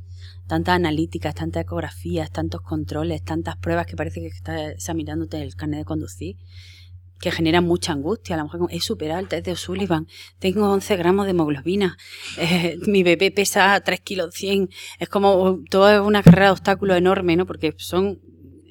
[0.49, 5.81] tantas analíticas, tantas ecografías, tantos controles, tantas pruebas que parece que estás examinándote el carnet
[5.81, 6.37] de conducir,
[7.21, 8.37] que generan mucha angustia.
[8.37, 10.07] A lo mejor es superar el test de O'Sullivan,
[10.39, 11.97] tengo 11 gramos de hemoglobina,
[12.39, 14.71] eh, mi bebé pesa 3 kilos 100.
[14.99, 17.47] Es como toda una carrera de obstáculos enorme, ¿no?
[17.47, 18.21] Porque son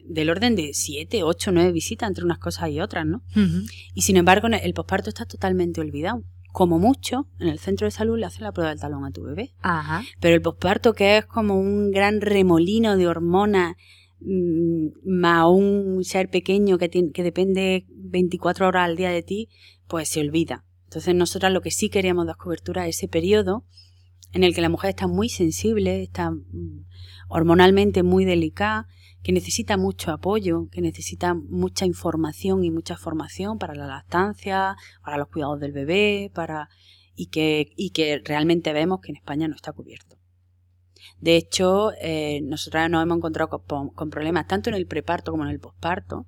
[0.05, 3.23] del orden de 7, 8, 9 visitas entre unas cosas y otras, ¿no?
[3.93, 6.23] Y sin embargo, el posparto está totalmente olvidado
[6.57, 9.21] como mucho, en el centro de salud le hacen la prueba del talón a tu
[9.21, 9.53] bebé.
[9.61, 10.01] Ajá.
[10.19, 13.75] Pero el posparto, que es como un gran remolino de hormonas,
[14.19, 19.49] más un ser pequeño que, que depende 24 horas al día de ti,
[19.87, 20.65] pues se olvida.
[20.85, 23.65] Entonces nosotras lo que sí queríamos dar cobertura a ese periodo
[24.33, 26.85] en el que la mujer está muy sensible, está mm,
[27.29, 28.87] hormonalmente muy delicada
[29.23, 35.17] que necesita mucho apoyo, que necesita mucha información y mucha formación para la lactancia, para
[35.17, 36.69] los cuidados del bebé, para
[37.15, 40.16] y que, y que realmente vemos que en España no está cubierto.
[41.19, 45.49] De hecho, eh, nosotros nos hemos encontrado con, problemas tanto en el preparto como en
[45.49, 46.27] el posparto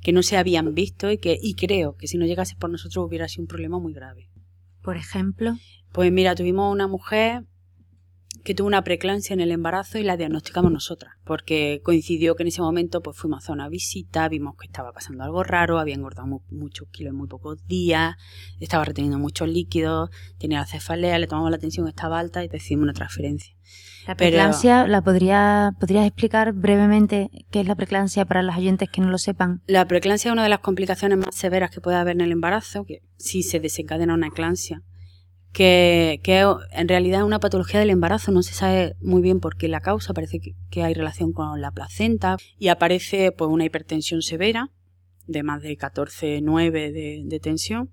[0.00, 3.04] que no se habían visto y que y creo que si no llegase por nosotros
[3.04, 4.30] hubiera sido un problema muy grave.
[4.82, 5.56] Por ejemplo,
[5.92, 7.44] pues mira, tuvimos una mujer
[8.44, 12.48] que tuvo una preeclampsia en el embarazo y la diagnosticamos nosotras, porque coincidió que en
[12.48, 16.42] ese momento pues fuimos a una visita, vimos que estaba pasando algo raro, había engordado
[16.48, 18.16] muchos kilos en muy pocos días,
[18.58, 22.84] estaba reteniendo muchos líquidos, tenía la cefalea, le tomamos la atención, estaba alta y decidimos
[22.84, 23.54] una transferencia.
[24.10, 29.00] La preeclampsia, ¿la podría, podrías explicar brevemente qué es la preeclampsia para los oyentes que
[29.00, 29.62] no lo sepan?
[29.68, 32.84] La preeclampsia es una de las complicaciones más severas que puede haber en el embarazo,
[32.84, 34.82] que si se desencadena una eclampsia
[35.52, 36.20] que,
[36.72, 39.80] en realidad es una patología del embarazo, no se sabe muy bien por qué la
[39.80, 44.70] causa, parece que, hay relación con la placenta y aparece pues una hipertensión severa
[45.28, 47.90] de más de 14,9 de, de tensión,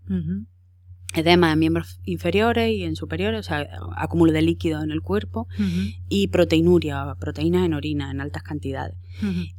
[1.13, 5.47] edema en miembros inferiores y en superiores, o sea, acúmulo de líquido en el cuerpo
[6.09, 8.95] y proteinuria, proteínas en orina en altas cantidades.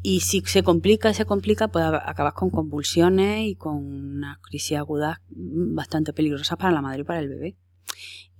[0.02, 5.20] Y si se complica, se complica, pues acabas con convulsiones y con una crisis aguda
[5.30, 7.56] bastante peligrosas para la madre y para el bebé.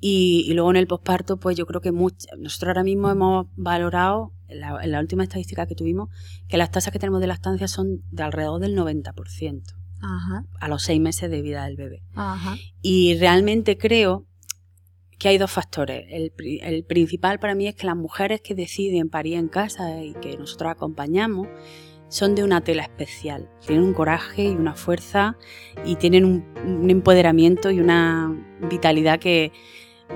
[0.00, 4.60] Y, luego en el posparto, pues yo creo que nosotros ahora mismo hemos valorado, en
[4.92, 6.08] la, última estadística que tuvimos,
[6.48, 9.62] que las tasas que tenemos de lactancia son de alrededor del 90%.
[10.00, 12.02] A los seis meses de vida del bebé.
[12.82, 14.26] Y realmente creo
[15.18, 16.06] que hay dos factores.
[16.10, 16.32] El,
[16.62, 20.36] el, principal para mí es que las mujeres que deciden parir en casa y que
[20.36, 21.48] nosotros acompañamos
[22.08, 23.50] son de una tela especial.
[23.66, 25.36] Tienen un coraje y una fuerza
[25.84, 28.32] y tienen un, un empoderamiento y una
[28.70, 29.52] vitalidad que,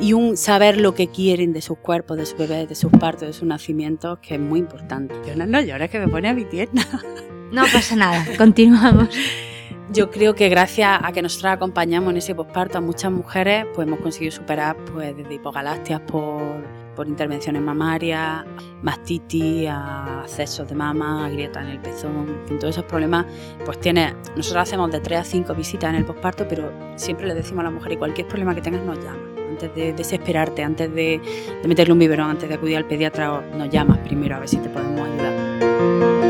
[0.00, 3.22] y un saber lo que quieren de sus cuerpos, de sus bebés, de sus partos,
[3.28, 5.14] de sus nacimientos, que es muy importante.
[5.26, 6.86] Yo no, no llores, que me pone a mi tierna.
[7.52, 9.10] No pasa nada, continuamos.
[9.90, 13.86] Yo creo que gracias a que nosotros acompañamos en ese posparto a muchas mujeres, pues
[13.86, 16.64] hemos conseguido superar pues desde hipogalastias por,
[16.94, 18.44] por intervenciones mamarias,
[18.82, 23.26] mastitis, a accesos de mama, a grietas en el pezón, en todos esos problemas,
[23.64, 27.34] pues tiene, nosotros hacemos de 3 a 5 visitas en el posparto, pero siempre le
[27.34, 30.92] decimos a la mujer, y cualquier problema que tengas nos llama antes de desesperarte, antes
[30.94, 31.20] de,
[31.66, 34.68] meterle un biberón, antes de acudir al pediatra, nos llamas primero a ver si te
[34.68, 36.21] podemos ayudar.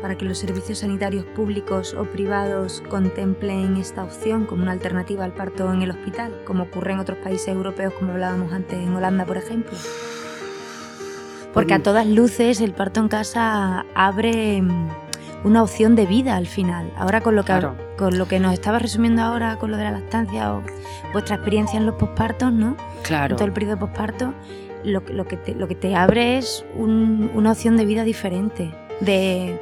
[0.00, 5.32] Para que los servicios sanitarios públicos o privados contemplen esta opción como una alternativa al
[5.32, 9.24] parto en el hospital, como ocurre en otros países europeos, como hablábamos antes en Holanda,
[9.24, 9.76] por ejemplo?
[11.52, 14.88] Porque a todas luces el parto en casa abre mm,
[15.44, 16.92] una opción de vida al final.
[16.96, 17.74] Ahora con lo que, Claro.
[17.96, 20.62] con lo que nos estabas resumiendo ahora, con lo de la lactancia o
[21.12, 22.76] vuestra experiencia en los pospartos, ¿no?
[23.02, 23.34] Claro.
[23.34, 24.34] En todo el periodo posparto,
[24.86, 28.04] lo, que- lo, que te, lo que te abre es un- una opción de vida
[28.04, 29.60] diferente, de,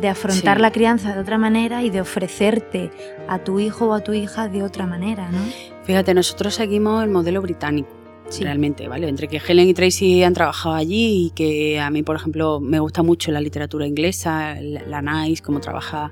[0.00, 0.62] de afrontar Sí.
[0.62, 2.90] la crianza de otra manera y de ofrecerte
[3.28, 5.38] a tu hijo o a tu hija de otra manera, ¿no?
[5.84, 7.88] Fíjate, nosotros seguimos el modelo británico.
[8.28, 8.42] Sí.
[8.42, 9.08] Realmente, ¿vale?
[9.08, 12.80] Entre que Helen y Tracy han trabajado allí y que a mí, por ejemplo, me
[12.80, 16.10] gusta mucho la literatura inglesa, la, la NICE, cómo trabaja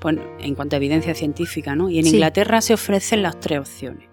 [0.00, 1.88] pues, en cuanto a evidencia científica, ¿no?
[1.88, 2.10] Y en Sí.
[2.16, 4.08] Inglaterra se ofrecen las tres opciones.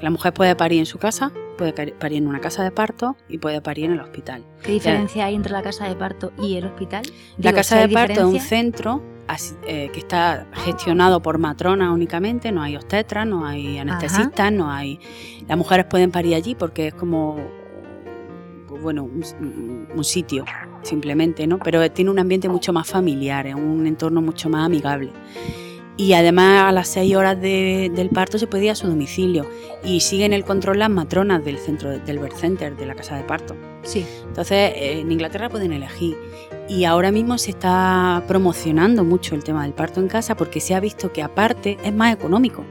[0.00, 3.38] La mujer puede parir en su casa, puede parir en una casa de parto y
[3.38, 4.44] puede parir en el hospital.
[4.62, 7.02] ¿Qué diferencia hay entre la casa de parto y el hospital?
[7.36, 9.02] La Digo, casa si hay de parto es un centro
[9.66, 15.00] eh, que está gestionado por matronas únicamente, no hay obstetras, no hay anestesistas, no hay...
[15.46, 17.36] Las mujeres pueden parir allí porque es como,
[18.80, 20.44] bueno, un, un sitio
[20.82, 21.58] simplemente, ¿no?
[21.58, 25.10] Pero tiene un ambiente mucho más familiar, es un entorno mucho más amigable.
[25.98, 29.44] Y además a las seis horas de- del parto se puede ir a su domicilio
[29.84, 33.24] y siguen el control las matronas del centro del birth center, de la casa de
[33.24, 33.56] parto.
[33.82, 36.16] Sí, Entonces, eh, en Inglaterra pueden elegir.
[36.68, 40.74] Y ahora mismo se está promocionando mucho el tema del parto en casa porque se
[40.74, 42.64] ha visto que aparte es más económico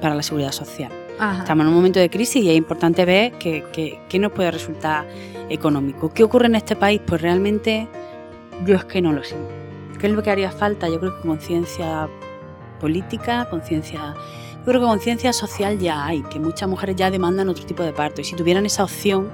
[0.00, 0.90] para la seguridad social.
[1.18, 1.38] ajá.
[1.44, 4.50] Estamos en un momento de crisis y es importante ver que, que- que nos puede
[4.50, 5.06] resultar
[5.48, 6.12] económico.
[6.12, 7.00] ¿Qué ocurre en este país?
[7.06, 7.86] Pues realmente
[8.66, 9.36] yo es que no lo sé.
[9.98, 10.88] ¿Qué es lo que haría falta?
[10.90, 12.08] Yo creo que conciencia
[12.78, 14.14] política, conciencia...
[14.58, 17.92] Yo creo que conciencia social ya hay, que muchas mujeres ya demandan otro tipo de
[17.92, 18.20] parto.
[18.20, 19.30] Y si tuvieran esa opción,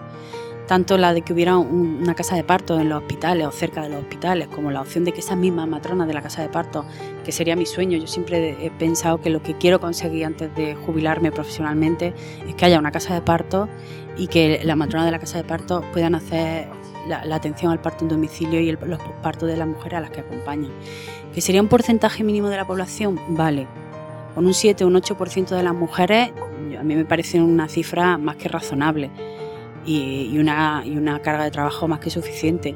[0.66, 3.81] tanto la de que hubiera un- una casa de parto en los hospitales o cerca
[3.83, 6.48] de los hospitales, como la opción de que esas mismas matronas de la casa de
[6.50, 6.85] parto,
[7.24, 10.74] que sería mi sueño, yo siempre he pensado que lo que quiero conseguir antes de
[10.74, 12.12] jubilarme profesionalmente
[12.46, 13.68] es que haya una casa de parto
[14.18, 16.68] y que las matronas de la casa de parto puedan hacer
[17.08, 20.10] la, atención al parto en domicilio y el- los partos de las mujeres a las
[20.10, 20.70] que acompañan.
[21.34, 23.18] ¿Que sería un porcentaje mínimo de la población?
[23.30, 23.66] Vale.
[24.34, 26.30] Con un 7 o un 8% de las mujeres,
[26.78, 29.10] a mí me parece una cifra más que razonable
[29.84, 32.74] y, una, y una carga de trabajo más que suficiente.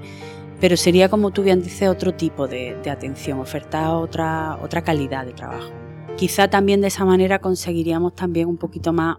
[0.61, 5.27] Pero sería, como tú bien dices, otro tipo de, de atención, ofertar otra, otra calidad
[5.27, 5.71] de trabajo.
[6.17, 9.19] Quizá también de esa manera conseguiríamos también un poquito más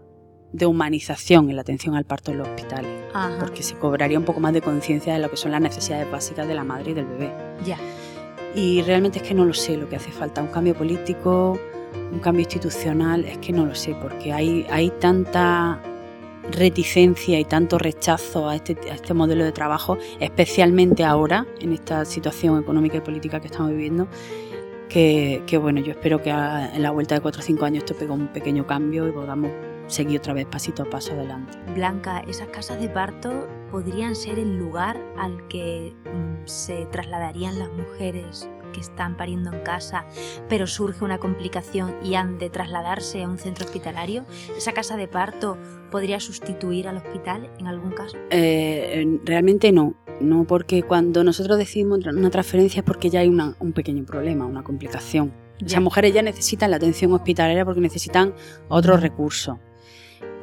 [0.54, 4.26] de humanización en la atención al parto en los hospitales, Ajá, porque se cobraría un
[4.26, 6.94] poco más de conciencia de lo que son las necesidades básicas de la madre y
[6.94, 7.32] del bebé.
[7.66, 7.78] ya.
[8.56, 11.60] Y realmente es que no lo sé lo que hace falta, un cambio político,
[12.12, 15.80] un cambio institucional, es que no lo sé, porque hay, hay tanta
[16.52, 22.06] reticencia y tanto rechazo a este, a este modelo de trabajo, especialmente ahora, en esta
[22.06, 24.08] situación económica y política que estamos viviendo,
[24.90, 27.84] que, que, bueno, yo espero que a- en la vuelta de 4 o 5 años
[27.84, 29.52] esto pegue un pequeño cambio y podamos
[29.88, 31.58] seguir otra vez pasito a paso adelante.
[31.74, 37.70] Blanca, esas casas de parto podrían ser el lugar al que mm, se trasladarían las
[37.72, 40.06] mujeres que están pariendo en casa,
[40.50, 44.26] pero surge una complicación y han de trasladarse a un centro hospitalario.
[44.58, 45.58] ¿Esa casa de parto
[45.90, 48.18] podría sustituir al hospital en algún caso?
[48.30, 53.56] Eh, realmente no, no porque cuando nosotros decidimos una transferencia es porque ya hay una-
[53.60, 55.32] un pequeño problema, una complicación.
[55.66, 58.34] Esas mujeres ya necesitan la atención hospitalaria porque necesitan
[58.68, 59.58] otros recursos.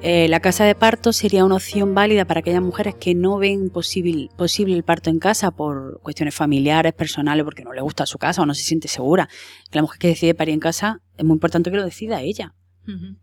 [0.06, 3.70] Eh, la casa de parto sería una opción válida para aquellas mujeres que no ven
[3.70, 8.18] posible, posible el parto en casa por cuestiones familiares, personales, porque no le gusta su
[8.18, 9.30] casa o no se siente segura.
[9.70, 12.54] Que la mujer que decide parir en casa es muy importante que lo decida ella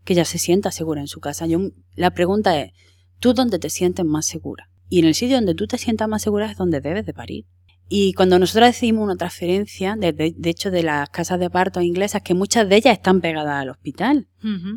[0.04, 1.46] que ella se sienta segura en su casa.
[1.46, 1.60] Yo,
[1.94, 2.72] la pregunta es,
[3.20, 4.68] ¿tú dónde te sientes más segura?
[4.88, 7.44] Y en el sitio donde tú te sientas más segura es donde debes de parir.
[7.88, 11.80] Y cuando nosotros decidimos una transferencia, de, de- de hecho de las casas de parto
[11.80, 14.26] inglesas, que muchas de ellas están pegadas al hospital,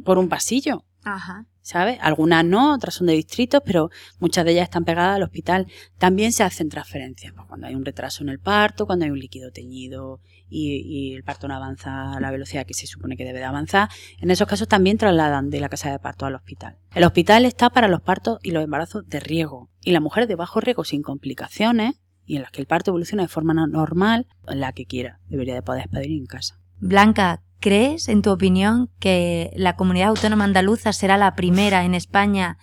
[0.03, 1.47] por un pasillo, Ajá.
[1.65, 1.97] ¿Sabes?
[1.99, 5.65] Algunas no, otras son de distritos, pero muchas de ellas están pegadas al hospital.
[5.97, 9.17] También se hacen transferencias, pues, cuando hay un retraso en el parto, cuando hay un
[9.17, 13.39] líquido teñido y, el parto no avanza a la velocidad que se supone que debe
[13.39, 13.89] de avanzar.
[14.19, 16.77] En esos casos también trasladan de la casa de parto al hospital.
[16.93, 19.71] El hospital está para los partos y los embarazos de riesgo.
[19.83, 21.95] Y la mujer de bajo riesgo sin complicaciones
[22.27, 25.55] y en las que el parto evoluciona de forma no- normal, la que quiera, debería
[25.55, 26.59] de poder pedir en casa.
[26.79, 32.57] Blanca, ¿crees, en tu opinión, que la comunidad autónoma andaluza será la primera en España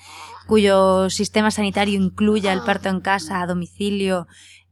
[0.46, 4.26] cuyo sistema sanitario incluya el parto en casa a domicilio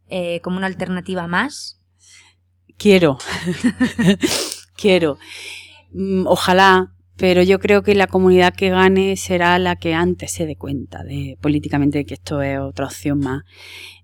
[0.09, 1.81] eh, como una alternativa más?
[2.77, 3.19] Quiero,
[4.77, 5.19] quiero.
[5.93, 10.47] Mm, Ojalá, pero yo creo que la comunidad que gane será la que antes se
[10.47, 13.43] dé cuenta de políticamente que esto es otra opción más.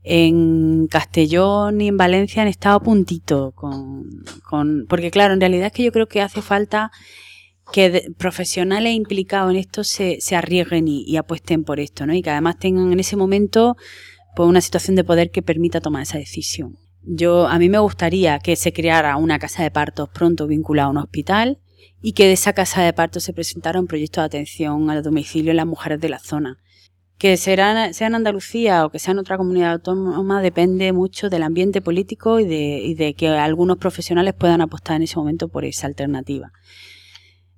[0.03, 5.73] En Castellón y en Valencia han estado a puntito con, porque claro, en realidad es
[5.73, 6.91] que yo creo que hace falta
[7.73, 12.13] que profesionales implicados en esto se, arriesguen y, y apuesten por esto, ¿no?
[12.13, 13.77] Y que además tengan en ese momento
[14.37, 16.77] pues una situación de poder que permita tomar esa decisión.
[17.03, 20.91] Yo, a mí me gustaría que se creara una casa de partos pronto vinculada a
[20.91, 21.61] un hospital
[22.03, 25.51] y que de esa casa de partos se presentara un proyecto de atención al domicilio
[25.51, 26.59] en las mujeres de la zona.
[27.19, 31.81] Que sea en Andalucía o que sea en otra comunidad autónoma depende mucho del ambiente
[31.81, 35.87] político y de, y de que algunos profesionales puedan apostar en ese momento por esa
[35.87, 36.53] alternativa.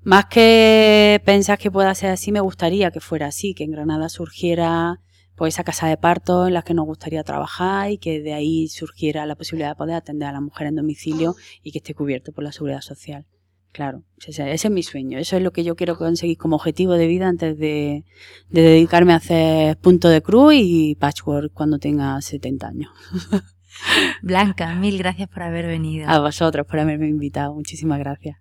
[0.05, 4.09] Más que pensar que pueda ser así, me gustaría que fuera así, que en Granada
[4.09, 5.01] surgiera
[5.39, 8.69] pues esa casa de parto en la que nos gustaría trabajar y que de ahí
[8.69, 12.33] surgiera la posibilidad de poder atender a la mujer en domicilio y que esté cubierto
[12.33, 13.25] por la seguridad social.
[13.79, 17.07] Claro, ese, es mi sueño, eso es lo que yo quiero conseguir como objetivo de
[17.07, 18.05] vida antes de,
[18.49, 22.91] de dedicarme a hacer punto de cruz y patchwork cuando tenga 70 años.
[24.22, 26.09] Blanca, mil gracias por haber venido.
[26.09, 28.37] A vosotros por haberme invitado, muchísimas gracias.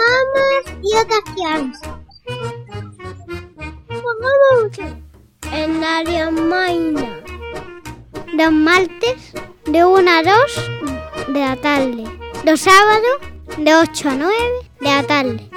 [0.00, 1.76] mames i ocasions.
[5.52, 6.30] En área.
[8.36, 9.32] Los martes
[9.66, 12.04] de 1 a 2 de la tarde.
[12.44, 13.18] Los sábados
[13.58, 14.34] de 8 a 9
[14.80, 15.50] de la tarde.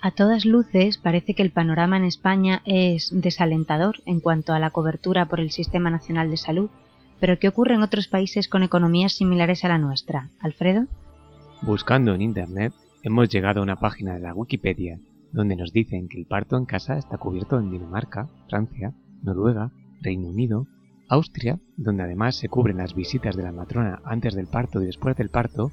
[0.00, 4.70] A todas luces parece que el panorama en España es desalentador en cuanto a la
[4.70, 6.70] cobertura por el Sistema Nacional de Salud,
[7.20, 10.30] pero ¿qué ocurre en otros países con economías similares a la nuestra?
[10.40, 10.86] Alfredo?
[11.62, 14.98] Buscando en Internet, hemos llegado a una página de la Wikipedia
[15.34, 19.72] donde nos dicen que el parto en casa está cubierto en Dinamarca, Francia, Noruega,
[20.04, 20.66] Reino Unido,
[21.08, 25.16] Austria, donde además se cubren las visitas de la matrona antes del parto y después
[25.16, 25.72] del parto,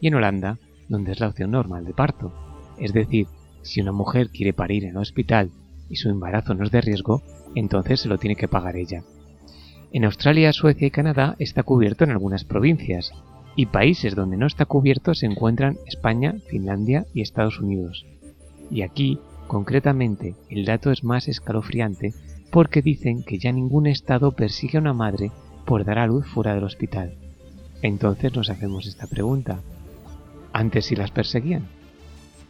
[0.00, 0.58] y en Holanda,
[0.88, 2.32] donde es la opción normal de parto.
[2.78, 3.26] Es decir,
[3.62, 5.50] si una mujer quiere parir en el hospital
[5.88, 7.22] y su embarazo no es de riesgo,
[7.54, 9.02] entonces se lo tiene que pagar ella.
[9.92, 13.12] En Australia, Suecia y Canadá está cubierto en algunas provincias,
[13.54, 18.06] y países donde no está cubierto se encuentran España, Finlandia y Estados Unidos.
[18.70, 22.14] Y aquí, concretamente, el dato es más escalofriante
[22.52, 25.32] porque dicen que ya ningún estado persigue a una madre
[25.64, 27.14] por dar a luz fuera del hospital.
[27.80, 29.60] Entonces nos hacemos esta pregunta.
[30.52, 31.66] ¿Antes sí las perseguían?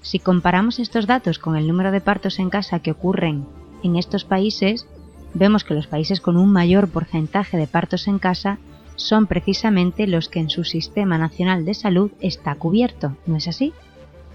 [0.02, 3.46] Si comparamos estos datos con el número de partos en casa que ocurren
[3.84, 4.88] en estos países,
[5.34, 8.58] vemos que los países con un mayor porcentaje de partos en casa
[8.96, 13.72] son precisamente los que en su sistema nacional de salud está cubierto, ¿no es así?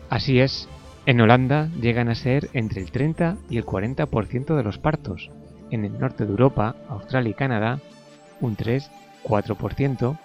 [0.09, 0.69] Así es.
[1.05, 5.29] En Holanda llegan a ser entre el 30 y el 40% de los partos.
[5.69, 7.79] En el norte de Europa, Australia y Canadá,
[8.41, 10.17] un 3-4%.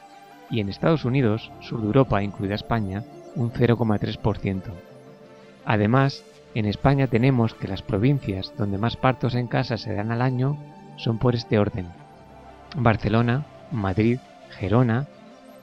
[0.50, 4.62] Y en Estados Unidos, sur de Europa, incluida España, un 0,3%.
[5.64, 6.24] Además,
[6.54, 10.58] en España tenemos que las provincias donde más partos en casa se dan al año
[10.96, 11.86] son por este orden.
[12.76, 14.18] Barcelona, Madrid,
[14.50, 15.06] Gerona,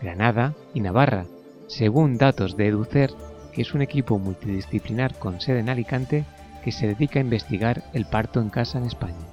[0.02, 1.26] Granada y Navarra,
[1.68, 3.12] según datos de EDUCER,
[3.54, 6.26] que es un equipo multidisciplinar con sede en Alicante
[6.64, 9.29] que se dedica a investigar el parto en casa en España.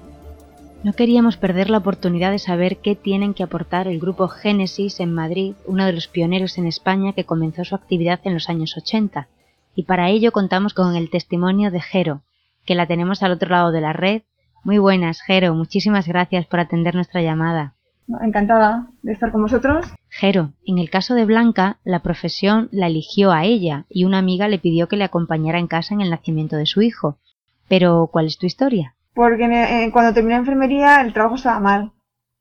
[0.87, 5.13] No queríamos perder la oportunidad de saber qué tienen que aportar el grupo Génesis en
[5.13, 9.27] Madrid, uno de los pioneros en España que comenzó su actividad en los años 80,
[9.75, 12.23] y para ello contamos con el testimonio de Jero,
[12.65, 14.23] que la tenemos al otro lado de la red.
[14.63, 17.75] Muy buenas, Jero, muchísimas gracias por atender nuestra llamada.
[18.23, 19.87] Encantada de estar con vosotros.
[20.09, 24.47] Jero, en el caso de Blanca, la profesión la eligió a ella y una amiga
[24.47, 27.19] le pidió que le acompañara en casa en el nacimiento de su hijo.
[27.67, 28.96] Pero, ¿cuál es tu historia?
[29.17, 31.93] Porque eh, cuando terminé enfermería el trabajo estaba mal.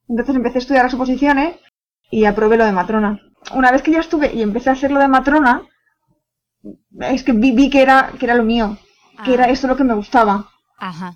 [0.09, 1.55] Entonces empecé a estudiar las oposiciones
[2.11, 3.21] y aprobé lo de matrona.
[3.53, 5.63] Una vez que ya estuve y empecé a hacer lo de matrona,
[6.99, 8.77] es que vi, que, era, que era lo mío,
[9.23, 9.49] que era ah.
[9.49, 10.49] eso lo que me gustaba.
[10.77, 11.15] Ajá.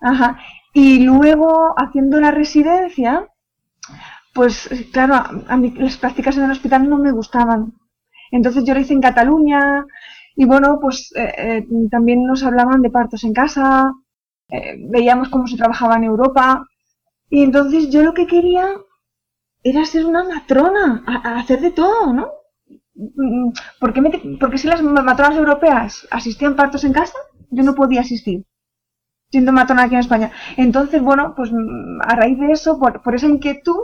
[0.00, 0.40] Ajá.
[0.74, 3.28] Y luego, haciendo la residencia,
[4.34, 5.14] pues claro,
[5.46, 7.74] a, mí las prácticas en el hospital no me gustaban.
[8.32, 9.86] Entonces yo lo hice en Cataluña
[10.34, 13.92] y bueno, pues eh, eh, también nos hablaban de partos en casa,
[14.52, 16.66] eh, veíamos cómo se trabajaba en Europa
[17.30, 18.66] y entonces yo lo que quería
[19.64, 22.28] era ser una matrona, a, hacer de todo, ¿no?
[22.94, 23.94] Mm, ¿Por
[24.40, 27.18] porque si las matronas europeas asistían partos en casa,
[27.50, 28.44] yo no podía asistir
[29.32, 30.30] siendo matrona aquí en España.
[30.56, 33.80] Entonces, bueno, pues mm, a raíz de eso, por, esa inquietud,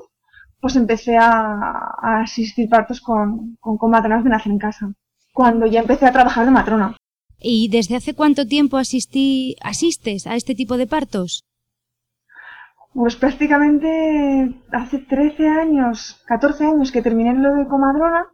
[0.60, 4.92] pues empecé a, asistir partos con, con, matronas de nacer en casa,
[5.32, 6.96] cuando ya empecé a trabajar de matrona.
[7.40, 11.44] ¿Y desde hace cuánto tiempo asistí, asistes a este tipo de partos?
[12.94, 18.26] Pues prácticamente hace 13 años, 14 años que terminé lo de comadrona,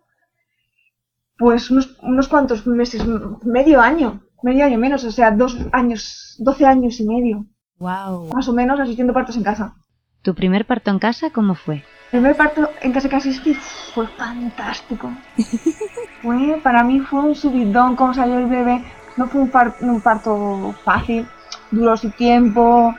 [1.37, 3.05] pues unos, unos cuantos meses,
[3.43, 7.47] medio año, medio año menos, o sea, dos años, 12 años y medio.
[7.79, 8.33] Wow.
[8.33, 9.75] Más o menos asistiendo partos en casa.
[10.23, 11.85] ¿Tu primer parto en casa cómo fue?
[12.15, 13.55] El primer parto en casa que asistí
[13.93, 15.11] fue fantástico.
[16.23, 18.85] fue, para mí fue un subidón cómo salió el bebé.
[19.17, 19.51] No fue un,
[19.81, 21.27] un parto fácil,
[21.73, 22.95] duró su tiempo,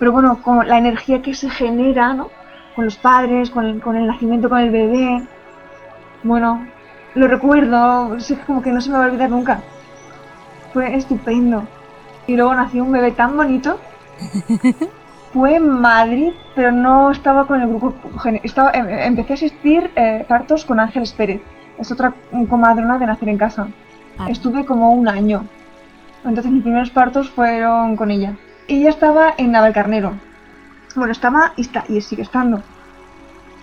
[0.00, 2.28] pero bueno, con la energía que se genera, ¿no?
[2.74, 5.22] Con los padres, con el, con el nacimiento con el bebé.
[6.24, 6.66] Bueno,
[7.14, 9.60] lo recuerdo, es como que no se me va a olvidar nunca.
[10.72, 11.68] Fue estupendo.
[12.26, 13.78] Y luego nació un bebé tan bonito
[15.32, 17.94] fue en Madrid, pero no estaba con el grupo.
[18.42, 21.40] Estaba, em, empecé a asistir eh, partos con Ángeles Pérez.
[21.78, 22.12] Es otra
[22.48, 23.68] comadrona de nacer en casa.
[24.18, 24.28] Ah.
[24.28, 25.44] Estuve como un año.
[26.24, 28.34] Entonces mis primeros partos fueron con ella.
[28.68, 30.14] Ella estaba en Navalcarnero.
[30.96, 32.62] Bueno, estaba y, está, y sigue estando.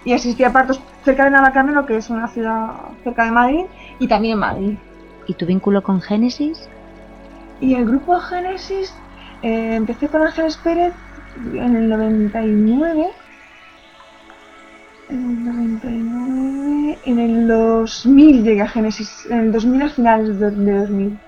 [0.05, 2.72] Y asistía a partos cerca de Navalcarnero, que es una ciudad
[3.03, 3.65] cerca de Madrid,
[3.99, 4.78] y también en Madrid.
[5.28, 6.70] ¿Y tu vínculo con Génesis?
[7.59, 8.93] Y el grupo Génesis,
[9.41, 10.93] eh, empecé con Ángeles Pérez
[11.54, 13.08] en el 99.
[15.10, 17.00] En el 99.
[17.06, 19.28] En el 2000 llegué a Génesis.
[19.30, 21.20] En el 2000 al finales de 2000.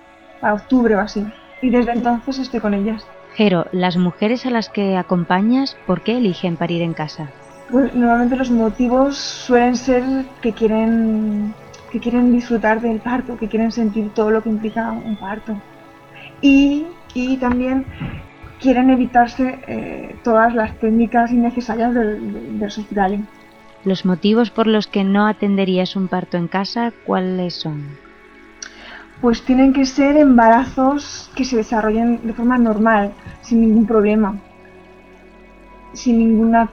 [0.41, 1.25] A octubre o así.
[1.61, 3.05] Y desde entonces estoy con ellas.
[3.35, 7.29] Jero, las mujeres a las que acompañas, ¿por qué eligen parir en casa?
[7.69, 10.03] Pues normalmente los motivos suelen ser
[10.41, 11.53] que quieren
[11.91, 15.59] que quieren disfrutar del parto, que quieren sentir todo lo que implica un parto.
[16.41, 17.85] Y, y también
[18.59, 23.25] quieren evitarse eh, todas las técnicas innecesarias del, del,
[23.85, 27.97] ¿Los motivos por los que no atenderías un parto en casa, cuáles son?
[29.21, 34.37] Pues tienen que ser embarazos que se desarrollen de forma normal, sin ningún problema.
[35.93, 36.69] Sin ninguna...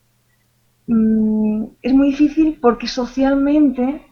[0.88, 4.06] Mm, es muy difícil porque socialmente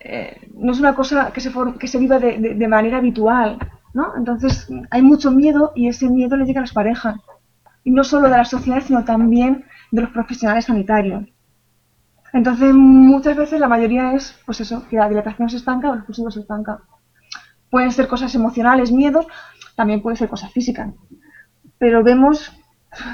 [0.00, 3.58] eh, no es una cosa que se, que se viva de, manera habitual,
[3.92, 4.16] ¿no?
[4.16, 7.16] Entonces hay mucho miedo y ese miedo le llega a las parejas.
[7.84, 11.24] Y no solo de la sociedad, sino también de los profesionales sanitarios.
[12.32, 15.98] Entonces muchas veces la mayoría es, pues eso, que la dilatación se estanca o el
[15.98, 16.82] expulsivo se estanca.
[17.68, 19.26] Pueden ser cosas emocionales, miedos,
[19.74, 20.94] también pueden ser cosas físicas.
[21.78, 22.52] Pero vemos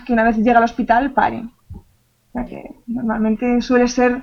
[0.07, 1.45] que una vez llega al hospital pare.
[1.72, 4.22] O sea que normalmente suele ser,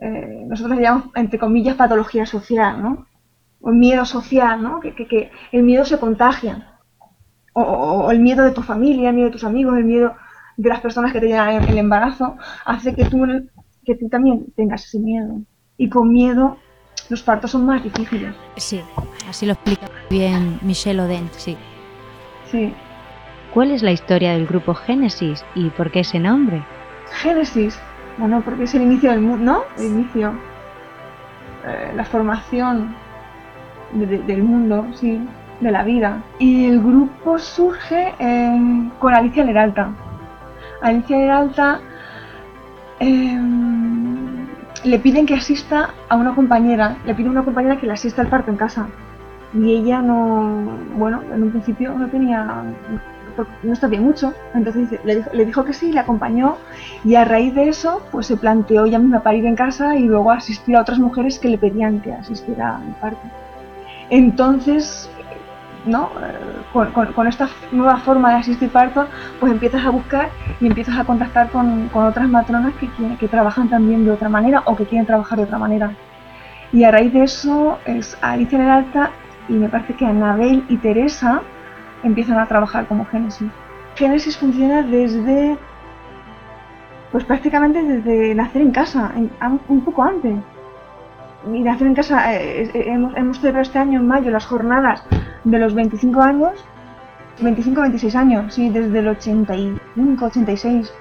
[0.00, 3.06] eh, nosotros le llamamos, entre comillas, patología social, ¿no?
[3.60, 4.80] O miedo social, ¿no?
[4.80, 6.74] Que, que, el miedo se contagia.
[7.52, 10.14] O, el miedo de tu familia, el miedo de tus amigos, el miedo
[10.56, 13.26] de las personas que te llegan el embarazo, hace que tú,
[13.84, 15.40] que tú también tengas ese miedo.
[15.76, 16.56] Y con miedo
[17.08, 18.34] los partos son más difíciles.
[18.56, 18.80] Sí,
[19.28, 21.56] así lo explica bien Michelle Odent, sí.
[22.50, 22.72] Sí,
[23.52, 26.62] ¿Cuál es la historia del grupo Génesis y por qué ese nombre?
[27.12, 27.80] Génesis,
[28.18, 29.62] bueno, porque es el inicio del mundo, ¿no?
[29.78, 30.32] El inicio,
[31.66, 32.94] eh, la formación
[33.92, 35.20] del mundo, sí,
[35.60, 36.22] de la vida.
[36.38, 39.92] Y el grupo surge eh, con Alicia Leralta.
[40.82, 41.80] Alicia Leralta
[43.00, 43.40] eh,
[44.84, 48.20] le piden que asista a una compañera, le pide a una compañera que le asista
[48.20, 48.88] al parto en casa.
[49.54, 52.62] Y ella no, bueno, en un principio no tenía
[53.62, 56.56] no sabía mucho, entonces le dijo, que sí, le acompañó
[57.04, 60.30] y a raíz de eso pues se planteó ya misma parir en casa y luego
[60.30, 63.20] asistir a otras mujeres que le pedían que asistiera al parto.
[64.10, 65.10] Entonces,
[65.84, 66.10] ¿no?
[66.72, 69.06] Con, con, esta nueva forma de asistir parto,
[69.40, 70.28] pues empiezas a buscar
[70.60, 74.62] y empiezas a contactar con, con otras matronas que, que, trabajan también de otra manera
[74.66, 75.92] o que quieren trabajar de otra manera.
[76.72, 79.10] Y a raíz de eso es Alicia en el Alta
[79.48, 81.42] y me parece que Anabel y Teresa
[82.02, 83.48] empiezan a trabajar como Génesis.
[83.96, 85.56] Génesis funciona desde,
[87.10, 89.12] pues prácticamente desde nacer en casa,
[89.68, 90.36] un poco antes.
[91.52, 95.02] Y nacer en casa, eh, eh, hemos, hemos celebrado este año en mayo las jornadas
[95.44, 96.64] de los 25 años,
[97.40, 100.92] 25-26 años, sí, desde el 85, 86.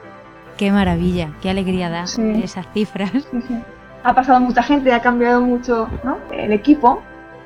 [0.58, 3.12] Qué maravilla, qué alegría da esas cifras.
[3.12, 3.64] Sí, sí.
[4.04, 6.18] Ha pasado mucha gente, ha cambiado mucho ¿no?
[6.32, 7.02] el equipo,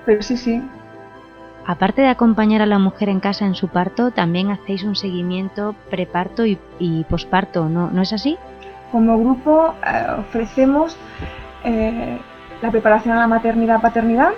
[0.05, 0.61] pero sí, sí,
[1.71, 5.73] Aparte de acompañar a la mujer en casa en su parto, también hacéis un seguimiento
[5.89, 7.89] preparto y, posparto, ¿no?
[7.89, 8.37] ¿no es así?
[8.91, 10.97] Como grupo eh, ofrecemos
[11.63, 12.19] eh,
[12.61, 14.31] la preparación a la maternidad-paternidad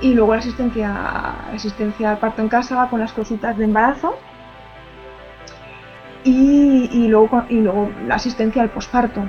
[0.00, 4.18] y luego la asistencia, asistencia al parto en casa con las consultas de embarazo
[6.24, 9.22] y, luego, y luego la asistencia al posparto.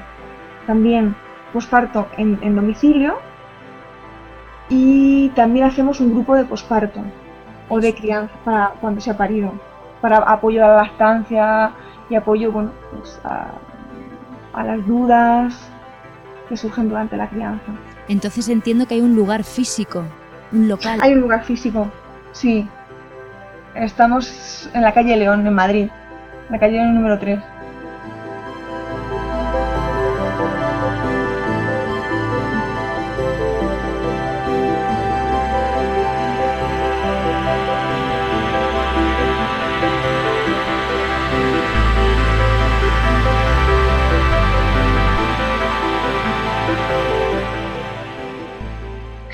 [0.65, 1.15] También
[1.53, 3.19] posparto en domicilio
[4.71, 7.01] y también hacemos un grupo de posparto
[7.67, 9.51] o de crianza para cuando se ha parido,
[9.99, 11.71] para apoyo a la lactancia
[12.09, 13.47] y apoyo bueno, pues a,
[14.53, 15.53] a las dudas
[16.47, 17.71] que surgen durante la crianza.
[18.07, 20.05] Entonces entiendo que hay un lugar físico,
[20.53, 20.99] un local.
[21.03, 21.89] Hay un lugar físico,
[22.31, 22.67] sí.
[23.75, 25.89] Estamos en la calle León, en Madrid,
[26.49, 27.39] la calle León número 3.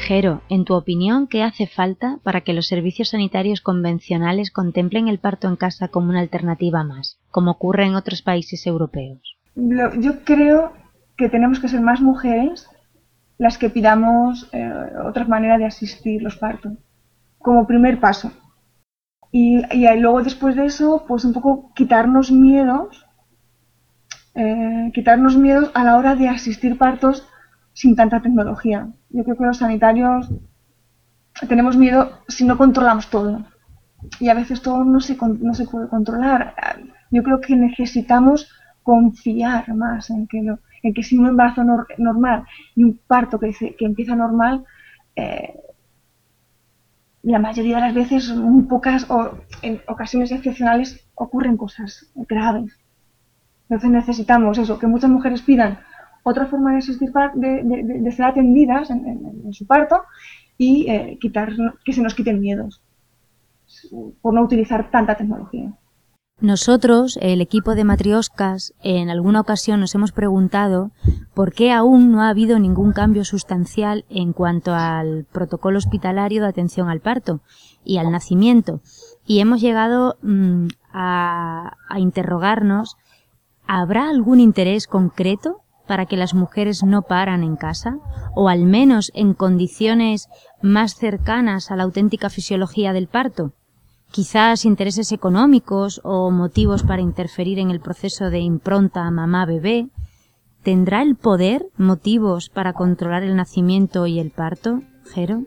[0.08, 5.20] Jero, en tu opinión, ¿qué hace falta para que los servicios sanitarios convencionales contemplen el
[5.20, 9.20] parto en casa como una alternativa más, como ocurre en otros países europeos?
[9.56, 10.72] Yo creo
[11.18, 12.70] que tenemos que ser más mujeres
[13.38, 14.72] las que pidamos eh,
[15.06, 16.72] otras maneras de asistir los partos,
[17.40, 18.32] como primer paso.
[19.34, 19.62] Y,
[19.98, 23.06] luego después de eso, pues un poco quitarnos miedos,
[24.36, 27.28] eh, quitarnos miedos a la hora de asistir partos
[27.78, 28.88] sin tanta tecnología.
[29.12, 30.28] Yo creo que los sanitarios
[31.48, 33.46] tenemos miedo si no controlamos todo.
[34.20, 36.56] Y a veces todo no se, no se puede controlar.
[37.12, 38.52] Yo creo que necesitamos
[38.82, 41.64] confiar más en que, lo, en que si un embarazo
[42.00, 44.66] normal y un parto que, que empieza normal,
[45.16, 45.54] eh,
[47.22, 52.74] la mayoría de las veces, muy pocas o en ocasiones excepcionales, ocurren cosas graves.
[53.70, 55.78] Entonces necesitamos eso, que muchas mujeres pidan
[56.30, 60.02] otra forma de asistir, de, ser atendidas en, su parto
[60.58, 61.54] y eh, quitar,
[61.86, 62.82] que se nos quiten miedos
[64.22, 65.74] por no utilizar tanta tecnología.
[66.40, 70.92] Nosotros, el equipo de matrioscas, en alguna ocasión nos hemos preguntado
[71.34, 76.50] por qué aún no ha habido ningún cambio sustancial en cuanto al protocolo hospitalario de
[76.50, 77.42] atención al parto
[77.84, 78.82] y al nacimiento.
[79.26, 82.98] Y hemos llegado mm, a interrogarnos,
[83.66, 87.98] ¿habrá algún interés concreto para que las mujeres no paran en casa,
[88.36, 90.28] o al menos en condiciones
[90.62, 93.54] más cercanas a la auténtica fisiología del parto.
[94.12, 99.90] Quizás intereses económicos o motivos para interferir en el proceso de impronta mamá-bebé.
[100.64, 104.82] ¿Tendrá el poder motivos para controlar el nacimiento y el parto,
[105.14, 105.44] Jero?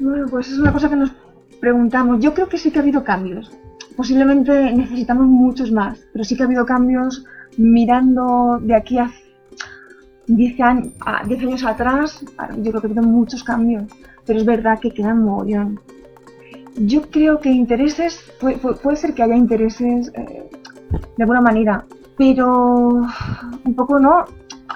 [0.00, 1.10] Bueno, pues es una cosa que nos
[1.60, 2.20] preguntamos.
[2.20, 3.50] Yo creo que sí que ha habido cambios.
[3.96, 7.24] Posiblemente necesitamos muchos más, pero sí que ha habido cambios
[7.56, 9.10] mirando de aquí a
[10.28, 12.24] 10 años, años atrás,
[12.58, 13.84] yo creo que habido muchos cambios,
[14.26, 15.80] pero es verdad que quedan mogollón.
[16.76, 20.48] Yo creo que intereses, puede, ser que haya intereses eh,
[21.16, 21.84] de alguna manera,
[22.16, 23.06] pero
[23.64, 24.26] un poco no,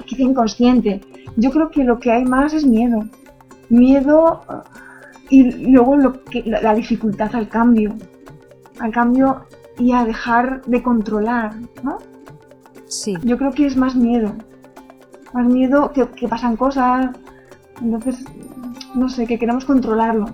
[0.07, 1.01] quizá inconsciente.
[1.37, 3.05] Yo creo que lo que hay más es miedo.
[3.69, 4.43] Miedo
[5.29, 7.95] y luego lo que, la dificultad al cambio.
[8.81, 9.45] Al cambio
[9.79, 11.99] y a dejar de controlar, ¿no?
[12.87, 13.17] Sí.
[13.23, 14.33] Yo creo que es más miedo
[15.33, 17.11] más miedo que, pasan cosas.
[17.81, 18.25] Entonces,
[18.95, 20.27] no sé, que queremos controlarlo.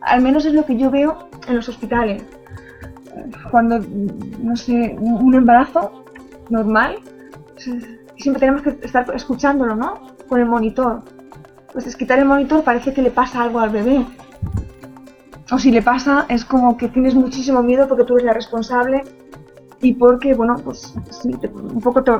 [0.00, 2.24] Al menos es lo que yo veo en los hospitales.
[3.50, 3.80] Cuando,
[4.40, 6.04] no sé, un embarazo
[6.50, 6.98] normal,
[7.56, 10.00] siempre tenemos que estar escuchándolo, ¿no?
[10.28, 11.02] Con el monitor.
[11.72, 14.06] Pues es quitar el monitor parece que le pasa algo al bebé.
[15.50, 19.02] o si le pasa, es como que tienes muchísimo miedo porque tú eres la responsable
[19.80, 22.12] y porque, bueno, pues un poco te,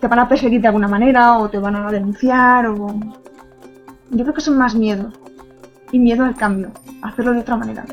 [0.00, 2.94] te, van a perseguir de alguna manera o te van a denunciar o...
[4.10, 5.10] Yo creo que son más miedo
[5.90, 6.70] y miedo al cambio,
[7.02, 7.84] hacerlo de otra manera.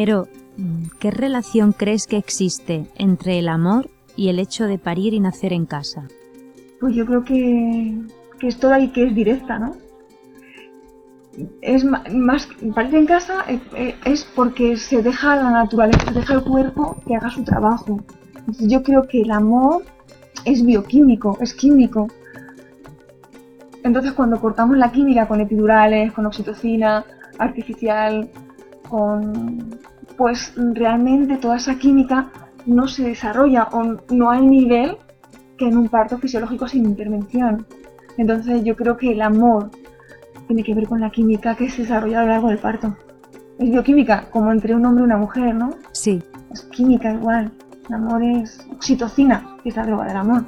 [0.00, 0.28] Jero,
[0.98, 5.52] ¿qué relación crees que existe entre el amor y el hecho de parir y nacer
[5.52, 6.08] en casa?
[6.80, 8.00] Pues yo creo que,
[8.40, 9.76] es toda y que es directa, ¿no?
[11.60, 13.44] Es más, parir en casa
[14.06, 18.00] es porque se deja la naturaleza, se deja el cuerpo que haga su trabajo.
[18.58, 19.84] yo creo que el amor
[20.46, 22.08] es bioquímico, es químico.
[23.84, 27.04] Entonces cuando cortamos la química con epidurales, con oxitocina
[27.38, 28.30] artificial,
[28.90, 29.78] con
[30.16, 32.30] pues realmente toda esa química
[32.66, 34.98] no se desarrolla o no hay nivel
[35.56, 37.66] que en un parto fisiológico sin intervención.
[38.18, 39.70] Entonces yo creo que el amor
[40.46, 42.96] tiene que ver con la química que se desarrolla a lo largo del parto.
[43.58, 45.70] Es bioquímica, como entre un hombre y una mujer, ¿no?
[45.92, 46.22] Sí.
[46.52, 47.52] Es química igual.
[47.88, 50.44] El amor es oxitocina, que es la droga del amor.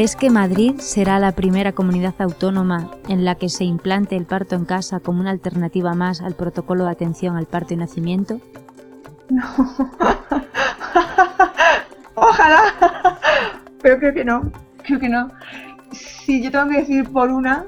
[0.00, 4.54] ¿Crees que Madrid será la primera comunidad autónoma en la que se implante el parto
[4.54, 8.40] en casa como una alternativa más al protocolo de atención al parto y nacimiento?
[9.28, 9.44] No.
[12.14, 13.18] Ojalá.
[13.82, 14.50] Pero creo que no.
[14.86, 15.30] Creo que no.
[15.92, 17.66] Si yo tengo que decir por una,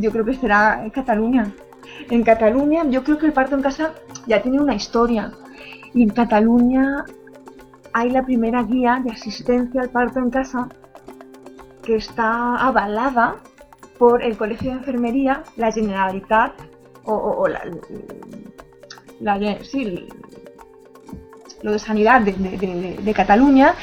[0.00, 1.52] yo creo que será en Cataluña.
[2.10, 3.92] En Cataluña, yo creo que el parto en casa
[4.26, 5.30] ya tiene una historia.
[5.94, 7.04] Y en Cataluña
[7.92, 10.68] hay la primera guía de asistencia al parto en casa
[11.84, 13.36] que está avalada
[13.98, 16.52] por el Colegio de Enfermería, la Generalitat
[17.04, 17.60] o, la,
[19.62, 20.08] sí,
[21.62, 23.74] lo de Sanidad de, Cataluña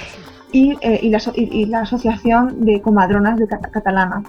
[0.53, 4.23] eh, y, la, Asociación de Comadronas de Catalana.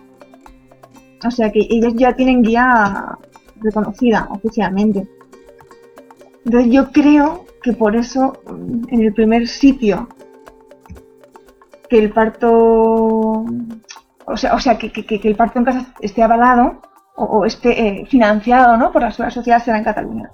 [1.25, 3.18] O sea que ellos ya tienen guía
[3.61, 5.09] reconocida oficialmente.
[6.45, 8.33] Entonces yo creo que por eso
[8.89, 10.09] en el primer sitio
[11.93, 12.51] que el parto,
[14.24, 14.90] o sea, o sea que,
[15.28, 16.80] el parto en casa esté avalado
[17.16, 18.90] o, esté eh, financiado ¿no?
[18.90, 20.30] por la sociedad será en Cataluña.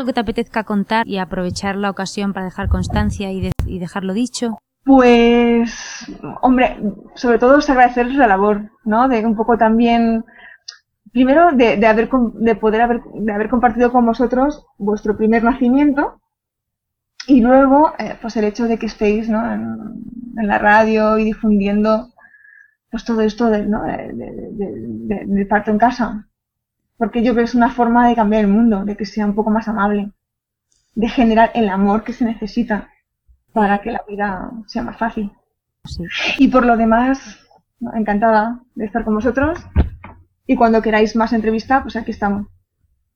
[0.00, 4.58] Algo que te apetezca contar y aprovechar la ocasión para dejar constancia y, dejarlo dicho?
[4.84, 6.06] Pues,
[6.40, 6.78] hombre,
[7.14, 9.08] sobre todo es la labor, ¿no?
[9.08, 10.24] De un poco también,
[11.12, 16.20] primero de, haber, de poder haber, de haber compartido con vosotros vuestro primer nacimiento
[17.26, 19.52] y luego, eh, pues el hecho de que estéis, ¿no?
[19.52, 20.00] En,
[20.42, 22.14] la radio y difundiendo,
[22.90, 23.82] pues todo esto del, ¿no?
[23.82, 26.29] de, parto en casa
[27.00, 29.34] porque yo creo que es una forma de cambiar el mundo, de que sea un
[29.34, 30.12] poco más amable,
[30.94, 32.90] de generar el amor que se necesita
[33.54, 35.32] para que la vida sea más fácil.
[36.36, 37.40] Y por lo demás,
[37.94, 39.58] encantada de estar con vosotros
[40.46, 42.48] y cuando queráis más entrevista, pues aquí estamos.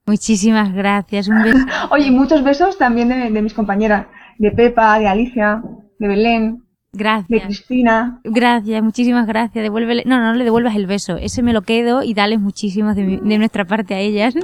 [0.07, 1.59] Muchísimas gracias, un beso.
[1.91, 4.07] Oye, muchos besos también de, de mis compañeras,
[4.39, 5.63] de Pepa, de Alicia,
[5.99, 6.64] de Belén,
[6.95, 7.29] Gracias.
[7.29, 8.21] De Cristina.
[8.25, 9.63] Gracias, muchísimas gracias.
[9.63, 10.05] Devuélvele.
[10.07, 11.17] No, no, le devuelvas el beso.
[11.17, 14.35] Ese me lo quedo y dale muchísimos de, de nuestra parte a ellas.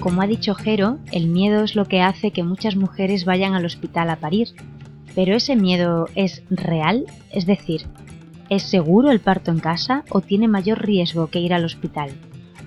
[0.00, 3.64] Como ha dicho Jero, el miedo es lo que hace que muchas mujeres vayan al
[3.64, 4.48] hospital a parir.
[5.14, 7.86] Pero ese miedo es real, es decir,
[8.50, 12.10] ¿es seguro el parto en casa o tiene mayor riesgo que ir al hospital?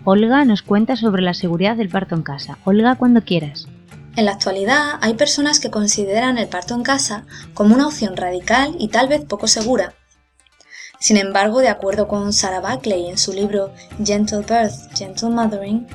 [0.09, 2.57] Olga nos cuenta sobre la seguridad del parto en casa.
[2.63, 3.67] Olga, cuando quieras.
[4.15, 8.73] En la actualidad hay personas que consideran el parto en casa como una opción radical
[8.79, 9.95] y tal vez poco segura.
[10.97, 15.85] Sin embargo, de acuerdo con Sarah Buckley en su libro Gentle Birth, Gentle Mothering,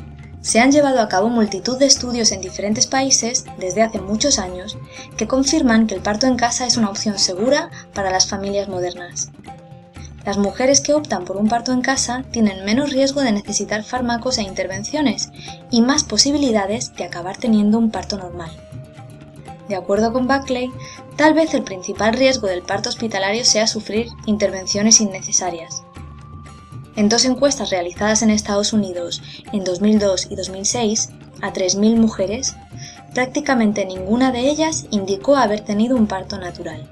[0.42, 4.76] se han llevado a cabo multitud de estudios en diferentes países desde hace muchos años
[5.16, 9.30] que confirman que el parto en casa es una opción segura para las familias modernas.
[10.24, 14.38] Las mujeres que optan por un parto en casa tienen menos riesgo de necesitar fármacos
[14.38, 15.30] e intervenciones
[15.70, 18.50] y más posibilidades de acabar teniendo un parto normal.
[19.68, 20.70] De acuerdo con Buckley,
[21.16, 25.82] tal vez el principal riesgo del parto hospitalario sea sufrir intervenciones innecesarias.
[26.94, 31.08] En dos encuestas realizadas en Estados Unidos en 2002 y 2006
[31.40, 32.54] a 3.000 mujeres,
[33.14, 36.86] prácticamente ninguna de ellas indicó haber tenido un parto natural.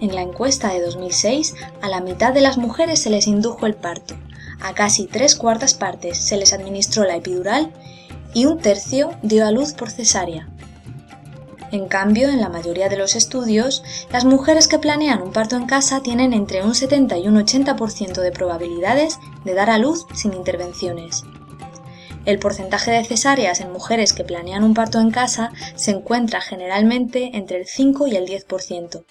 [0.00, 3.74] En la encuesta de 2006, a la mitad de las mujeres se les indujo el
[3.74, 4.14] parto,
[4.60, 7.72] a casi tres cuartas partes se les administró la epidural
[8.34, 10.48] y un tercio dio a luz por cesárea.
[11.72, 15.66] En cambio, en la mayoría de los estudios, las mujeres que planean un parto en
[15.66, 20.32] casa tienen entre un 70 y un 80% de probabilidades de dar a luz sin
[20.32, 21.24] intervenciones.
[22.24, 27.30] El porcentaje de cesáreas en mujeres que planean un parto en casa se encuentra generalmente
[27.34, 29.04] entre el 5 y el 10%.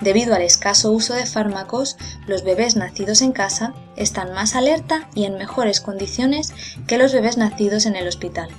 [0.00, 5.24] Debido al escaso uso de fármacos, los bebés nacidos en casa están más alerta y
[5.24, 6.52] en mejores condiciones
[6.86, 8.50] que los bebés nacidos en el hospital.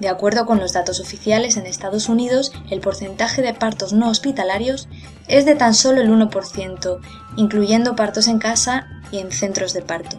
[0.00, 4.88] De acuerdo con los datos oficiales en Estados Unidos, el porcentaje de partos no hospitalarios
[5.28, 7.00] es de tan solo el 1%,
[7.36, 10.16] incluyendo partos en casa y en centros de parto.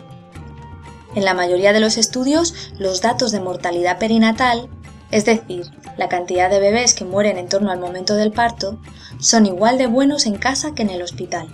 [1.16, 4.70] En la mayoría de los estudios, los datos de mortalidad perinatal,
[5.10, 5.66] es decir,
[5.98, 8.80] la cantidad de bebés que mueren en torno al momento del parto,
[9.20, 11.48] son igual de buenos en casa que en el hospital,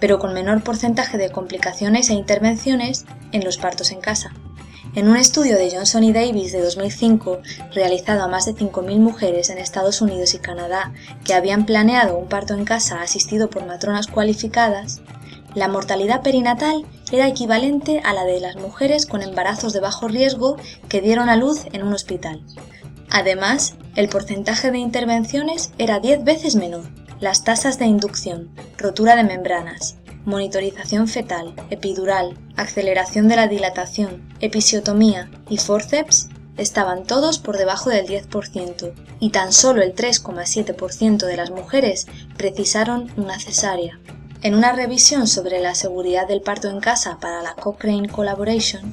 [0.00, 4.32] pero con menor porcentaje de complicaciones e intervenciones en los partos en casa.
[4.94, 7.40] En un estudio de Johnson y Davis de 2005,
[7.74, 10.92] realizado a más de 5.000 mujeres en Estados Unidos y Canadá
[11.24, 15.00] que habían planeado un parto en casa asistido por matronas cualificadas,
[15.54, 20.56] la mortalidad perinatal era equivalente a la de las mujeres con embarazos de bajo riesgo
[20.88, 22.42] que dieron a luz en un hospital,
[23.14, 26.82] Además, el porcentaje de intervenciones era 10 veces menor.
[27.20, 29.94] Las tasas de inducción, rotura de membranas,
[30.24, 38.04] monitorización fetal, epidural, aceleración de la dilatación, episiotomía y forceps estaban todos por debajo del
[38.04, 44.00] 10% y tan solo el 3,7% de las mujeres precisaron una cesárea.
[44.42, 48.92] En una revisión sobre la seguridad del parto en casa para la Cochrane Collaboration,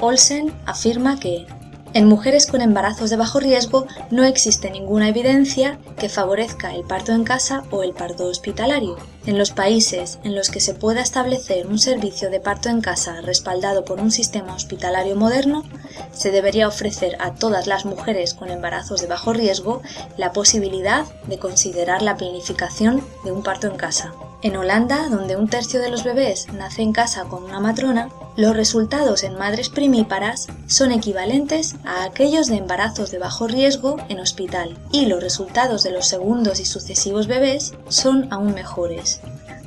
[0.00, 1.46] Olsen afirma que
[1.94, 7.12] en mujeres con embarazos de bajo riesgo no existe ninguna evidencia que favorezca el parto
[7.12, 8.96] en casa o el parto hospitalario.
[9.26, 13.22] En los países en los que se pueda establecer un servicio de parto en casa
[13.22, 15.64] respaldado por un sistema hospitalario moderno,
[16.12, 19.80] se debería ofrecer a todas las mujeres con embarazos de bajo riesgo
[20.18, 24.12] la posibilidad de considerar la planificación de un parto en casa.
[24.42, 28.54] En Holanda, donde un tercio de los bebés nace en casa con una matrona, los
[28.54, 34.76] resultados en madres primíparas son equivalentes a aquellos de embarazos de bajo riesgo en hospital
[34.92, 39.13] y los resultados de los segundos y sucesivos bebés son aún mejores.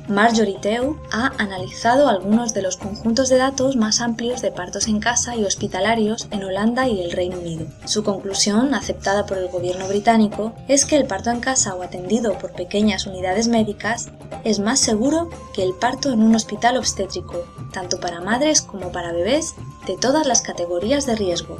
[0.08, 5.00] Marjorie Tew ha analizado algunos de los conjuntos de datos más amplios de partos en
[5.00, 7.66] casa y hospitalarios en Holanda y el Reino Unido.
[7.84, 12.38] Su conclusión, aceptada por el gobierno británico, es que el parto en casa o atendido
[12.38, 14.08] por pequeñas unidades médicas
[14.44, 17.44] es más seguro que el parto en un hospital obstétrico,
[17.74, 21.58] tanto para madres como para bebés de todas las categorías de riesgo.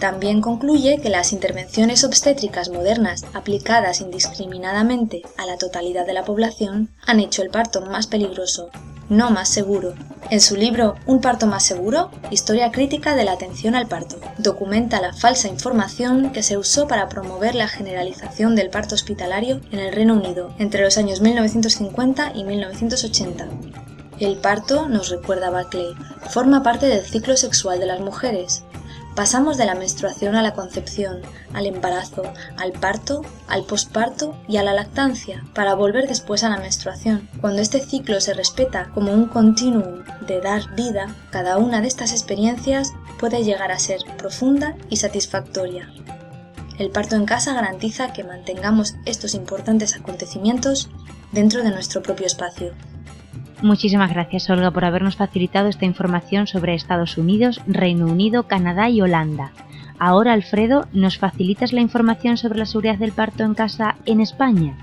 [0.00, 6.88] También concluye que las intervenciones obstétricas modernas aplicadas indiscriminadamente a la totalidad de la población
[7.06, 8.70] han hecho el parto más peligroso,
[9.10, 9.92] no más seguro.
[10.30, 15.02] En su libro Un parto más seguro, Historia crítica de la atención al parto, documenta
[15.02, 19.92] la falsa información que se usó para promover la generalización del parto hospitalario en el
[19.92, 23.48] Reino Unido entre los años 1950 y 1980.
[24.18, 25.94] El parto, nos recuerda Buckley,
[26.30, 28.64] forma parte del ciclo sexual de las mujeres,
[29.14, 31.20] Pasamos de la menstruación a la concepción,
[31.52, 32.22] al embarazo,
[32.56, 37.28] al parto, al posparto y a la lactancia, para volver después a la menstruación.
[37.40, 42.12] Cuando este ciclo se respeta como un continuum de dar vida, cada una de estas
[42.12, 45.88] experiencias puede llegar a ser profunda y satisfactoria.
[46.78, 50.88] El parto en casa garantiza que mantengamos estos importantes acontecimientos
[51.32, 52.72] dentro de nuestro propio espacio.
[53.62, 59.02] Muchísimas gracias, Olga, por habernos facilitado esta información sobre Estados Unidos, Reino Unido, Canadá y
[59.02, 59.52] Holanda.
[59.98, 64.78] Ahora, Alfredo, ¿nos facilitas la información sobre la seguridad del parto en casa en España?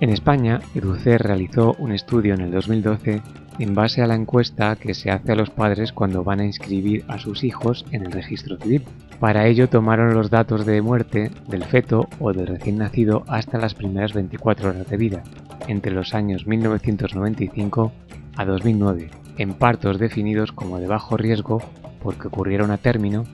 [0.00, 3.22] En España, EDUCER realizó un estudio en el 2012
[3.58, 7.04] en base a la encuesta que se hace a los padres cuando van a inscribir
[7.08, 8.82] a sus hijos en el registro civil.
[9.20, 13.74] Para ello tomaron los datos de muerte del feto o del recién nacido hasta las
[13.74, 15.22] primeras 24 horas de vida,
[15.68, 17.92] entre los años 1995
[18.36, 21.62] a 2009, en partos definidos como de bajo riesgo
[22.02, 23.24] porque ocurrieron a término,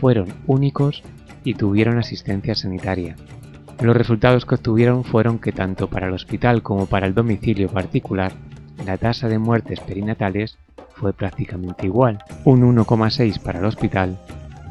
[0.00, 1.02] fueron únicos
[1.44, 3.16] y tuvieron asistencia sanitaria.
[3.80, 8.32] Los resultados que obtuvieron fueron que tanto para el hospital como para el domicilio particular,
[8.84, 10.58] la tasa de muertes perinatales
[10.94, 14.18] fue prácticamente igual, un 1,6 para el hospital,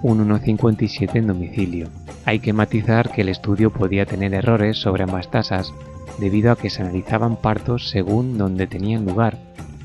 [0.04, 1.88] un 1,57 en domicilio.
[2.26, 5.74] Hay que matizar que el estudio podía tener errores sobre ambas tasas
[6.20, 9.38] debido a que se analizaban partos según donde tenían lugar,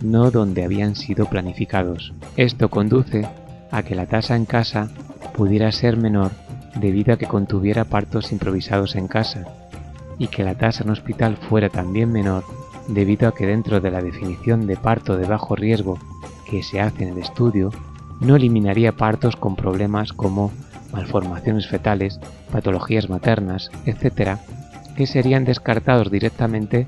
[0.03, 2.13] no donde habían sido planificados.
[2.37, 3.27] Esto conduce
[3.71, 4.91] a que la tasa en casa
[5.35, 6.31] pudiera ser menor
[6.81, 9.45] debido a que contuviera partos improvisados en casa,
[10.19, 12.45] y que la tasa en hospital fuera también menor
[12.89, 15.99] debido a que dentro de la definición de parto de bajo riesgo
[16.49, 17.71] que se hace en el estudio,
[18.21, 20.53] no eliminaría partos con problemas como
[20.93, 22.21] malformaciones fetales,
[22.51, 24.39] patologías maternas, etc.,
[24.97, 26.87] que serían descartados directamente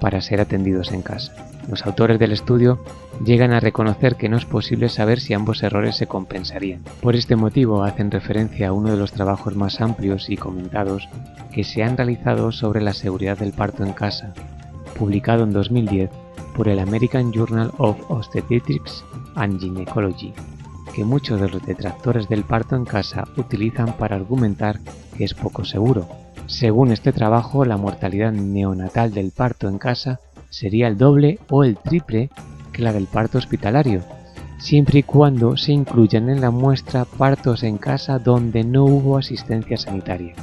[0.00, 1.34] para ser atendidos en casa.
[1.68, 2.82] Los autores del estudio
[3.24, 6.82] llegan a reconocer que no es posible saber si ambos errores se compensarían.
[7.02, 11.08] Por este motivo hacen referencia a uno de los trabajos más amplios y comentados
[11.52, 14.32] que se han realizado sobre la seguridad del parto en casa,
[14.90, 16.10] publicado en 2010
[16.56, 20.32] por el American Journal of Obstetrics and Gynecology,
[20.94, 24.80] que muchos de los detractores del parto en casa utilizan para argumentar
[25.16, 26.08] que es poco seguro.
[26.46, 30.20] Según este trabajo, la mortalidad neonatal del parto en casa
[30.50, 32.30] sería el doble o el triple
[32.72, 34.02] que la del parto hospitalario,
[34.58, 39.76] siempre y cuando se incluyan en la muestra partos en casa donde no hubo asistencia
[39.76, 40.34] sanitaria.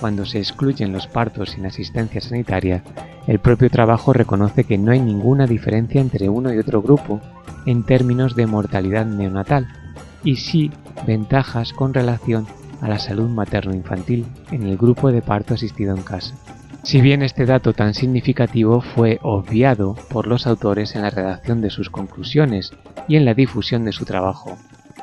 [0.00, 2.82] Cuando se excluyen los partos sin asistencia sanitaria,
[3.26, 7.20] el propio trabajo reconoce que no hay ninguna diferencia entre uno y otro grupo
[7.66, 9.68] en términos de mortalidad neonatal,
[10.24, 10.70] y sí
[11.06, 12.46] ventajas con relación
[12.80, 16.34] a la salud materno-infantil en el grupo de parto asistido en casa.
[16.82, 21.68] Si bien este dato tan significativo fue obviado por los autores en la redacción de
[21.68, 22.72] sus conclusiones
[23.06, 24.56] y en la difusión de su trabajo,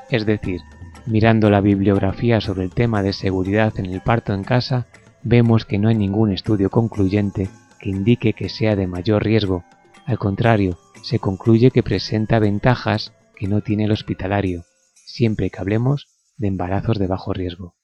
[0.09, 0.61] es decir,
[1.05, 4.88] mirando la bibliografía sobre el tema de seguridad en el parto en casa,
[5.22, 7.49] vemos que no hay ningún estudio concluyente
[7.80, 9.63] que indique que sea de mayor riesgo.
[10.05, 14.63] Al contrario, se concluye que presenta ventajas que no tiene el hospitalario,
[15.05, 16.07] siempre que hablemos
[16.38, 17.75] de embarazos de bajo riesgo.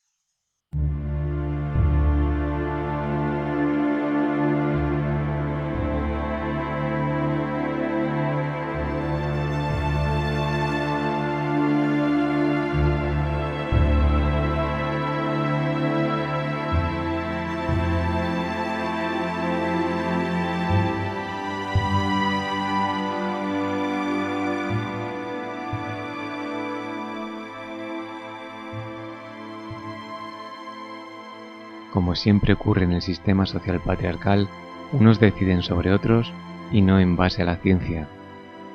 [32.16, 34.47] Siempre ocurre en el sistema social patriarcal,
[34.91, 36.32] unos deciden sobre otros
[36.72, 38.07] y no en base a la ciencia.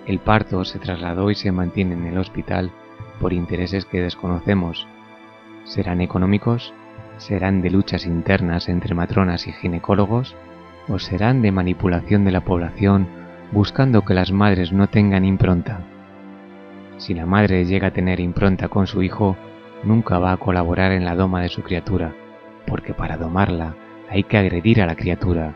[0.06, 2.70] El parto se trasladó y se mantiene en el hospital
[3.20, 4.86] por intereses que desconocemos.
[5.64, 6.72] ¿Serán económicos?
[7.18, 10.34] ¿Serán de luchas internas entre matronas y ginecólogos?
[10.88, 13.06] ¿O serán de manipulación de la población
[13.52, 15.80] buscando que las madres no tengan impronta?
[16.96, 19.36] Si la madre llega a tener impronta con su hijo,
[19.84, 22.12] nunca va a colaborar en la doma de su criatura
[22.68, 23.74] porque para domarla
[24.10, 25.54] hay que agredir a la criatura,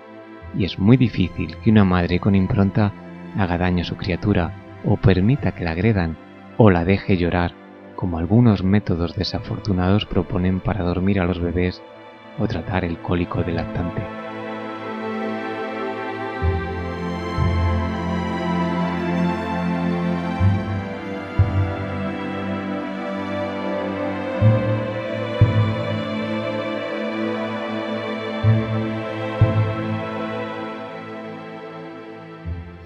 [0.57, 2.93] y es muy difícil que una madre con impronta
[3.39, 4.53] haga daño a su criatura,
[4.85, 6.17] o permita que la agredan,
[6.57, 7.53] o la deje llorar,
[7.97, 11.83] como algunos métodos desafortunados proponen para dormir a los bebés
[12.39, 14.22] o tratar el cólico del lactante.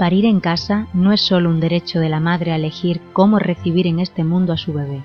[0.07, 3.89] Parir en casa no es solo un derecho de la madre a elegir cómo recibir
[3.89, 5.03] en este mundo a su bebé,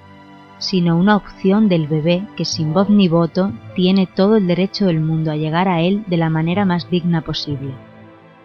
[0.59, 4.99] sino una opción del bebé que sin voz ni voto tiene todo el derecho del
[4.99, 7.73] mundo a llegar a él de la manera más digna posible.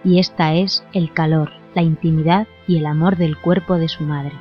[0.03, 4.33] Y esta es el calor, la intimidad y el amor del cuerpo de su madre.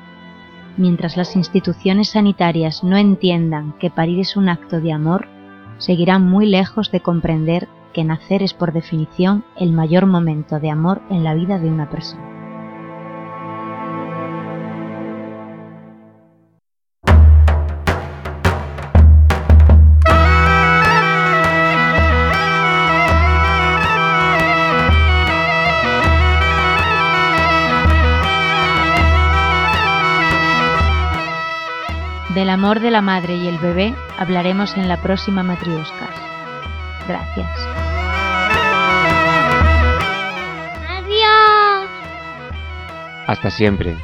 [0.78, 5.28] Mientras las instituciones sanitarias no entiendan que parir es un acto de amor,
[5.80, 11.02] seguirán muy lejos de comprender que nacer es por definición el mayor momento de amor
[11.10, 12.22] en la vida de una persona.
[32.34, 36.10] Del amor de la madre y el bebé hablaremos en la próxima Matrioscas.
[37.08, 37.85] Gracias.
[43.28, 43.98] Hasta siempre.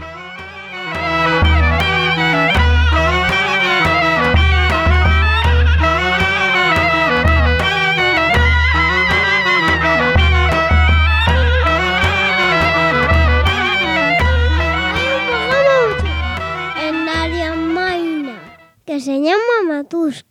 [16.79, 20.30] En Maina, que se llama Matusque.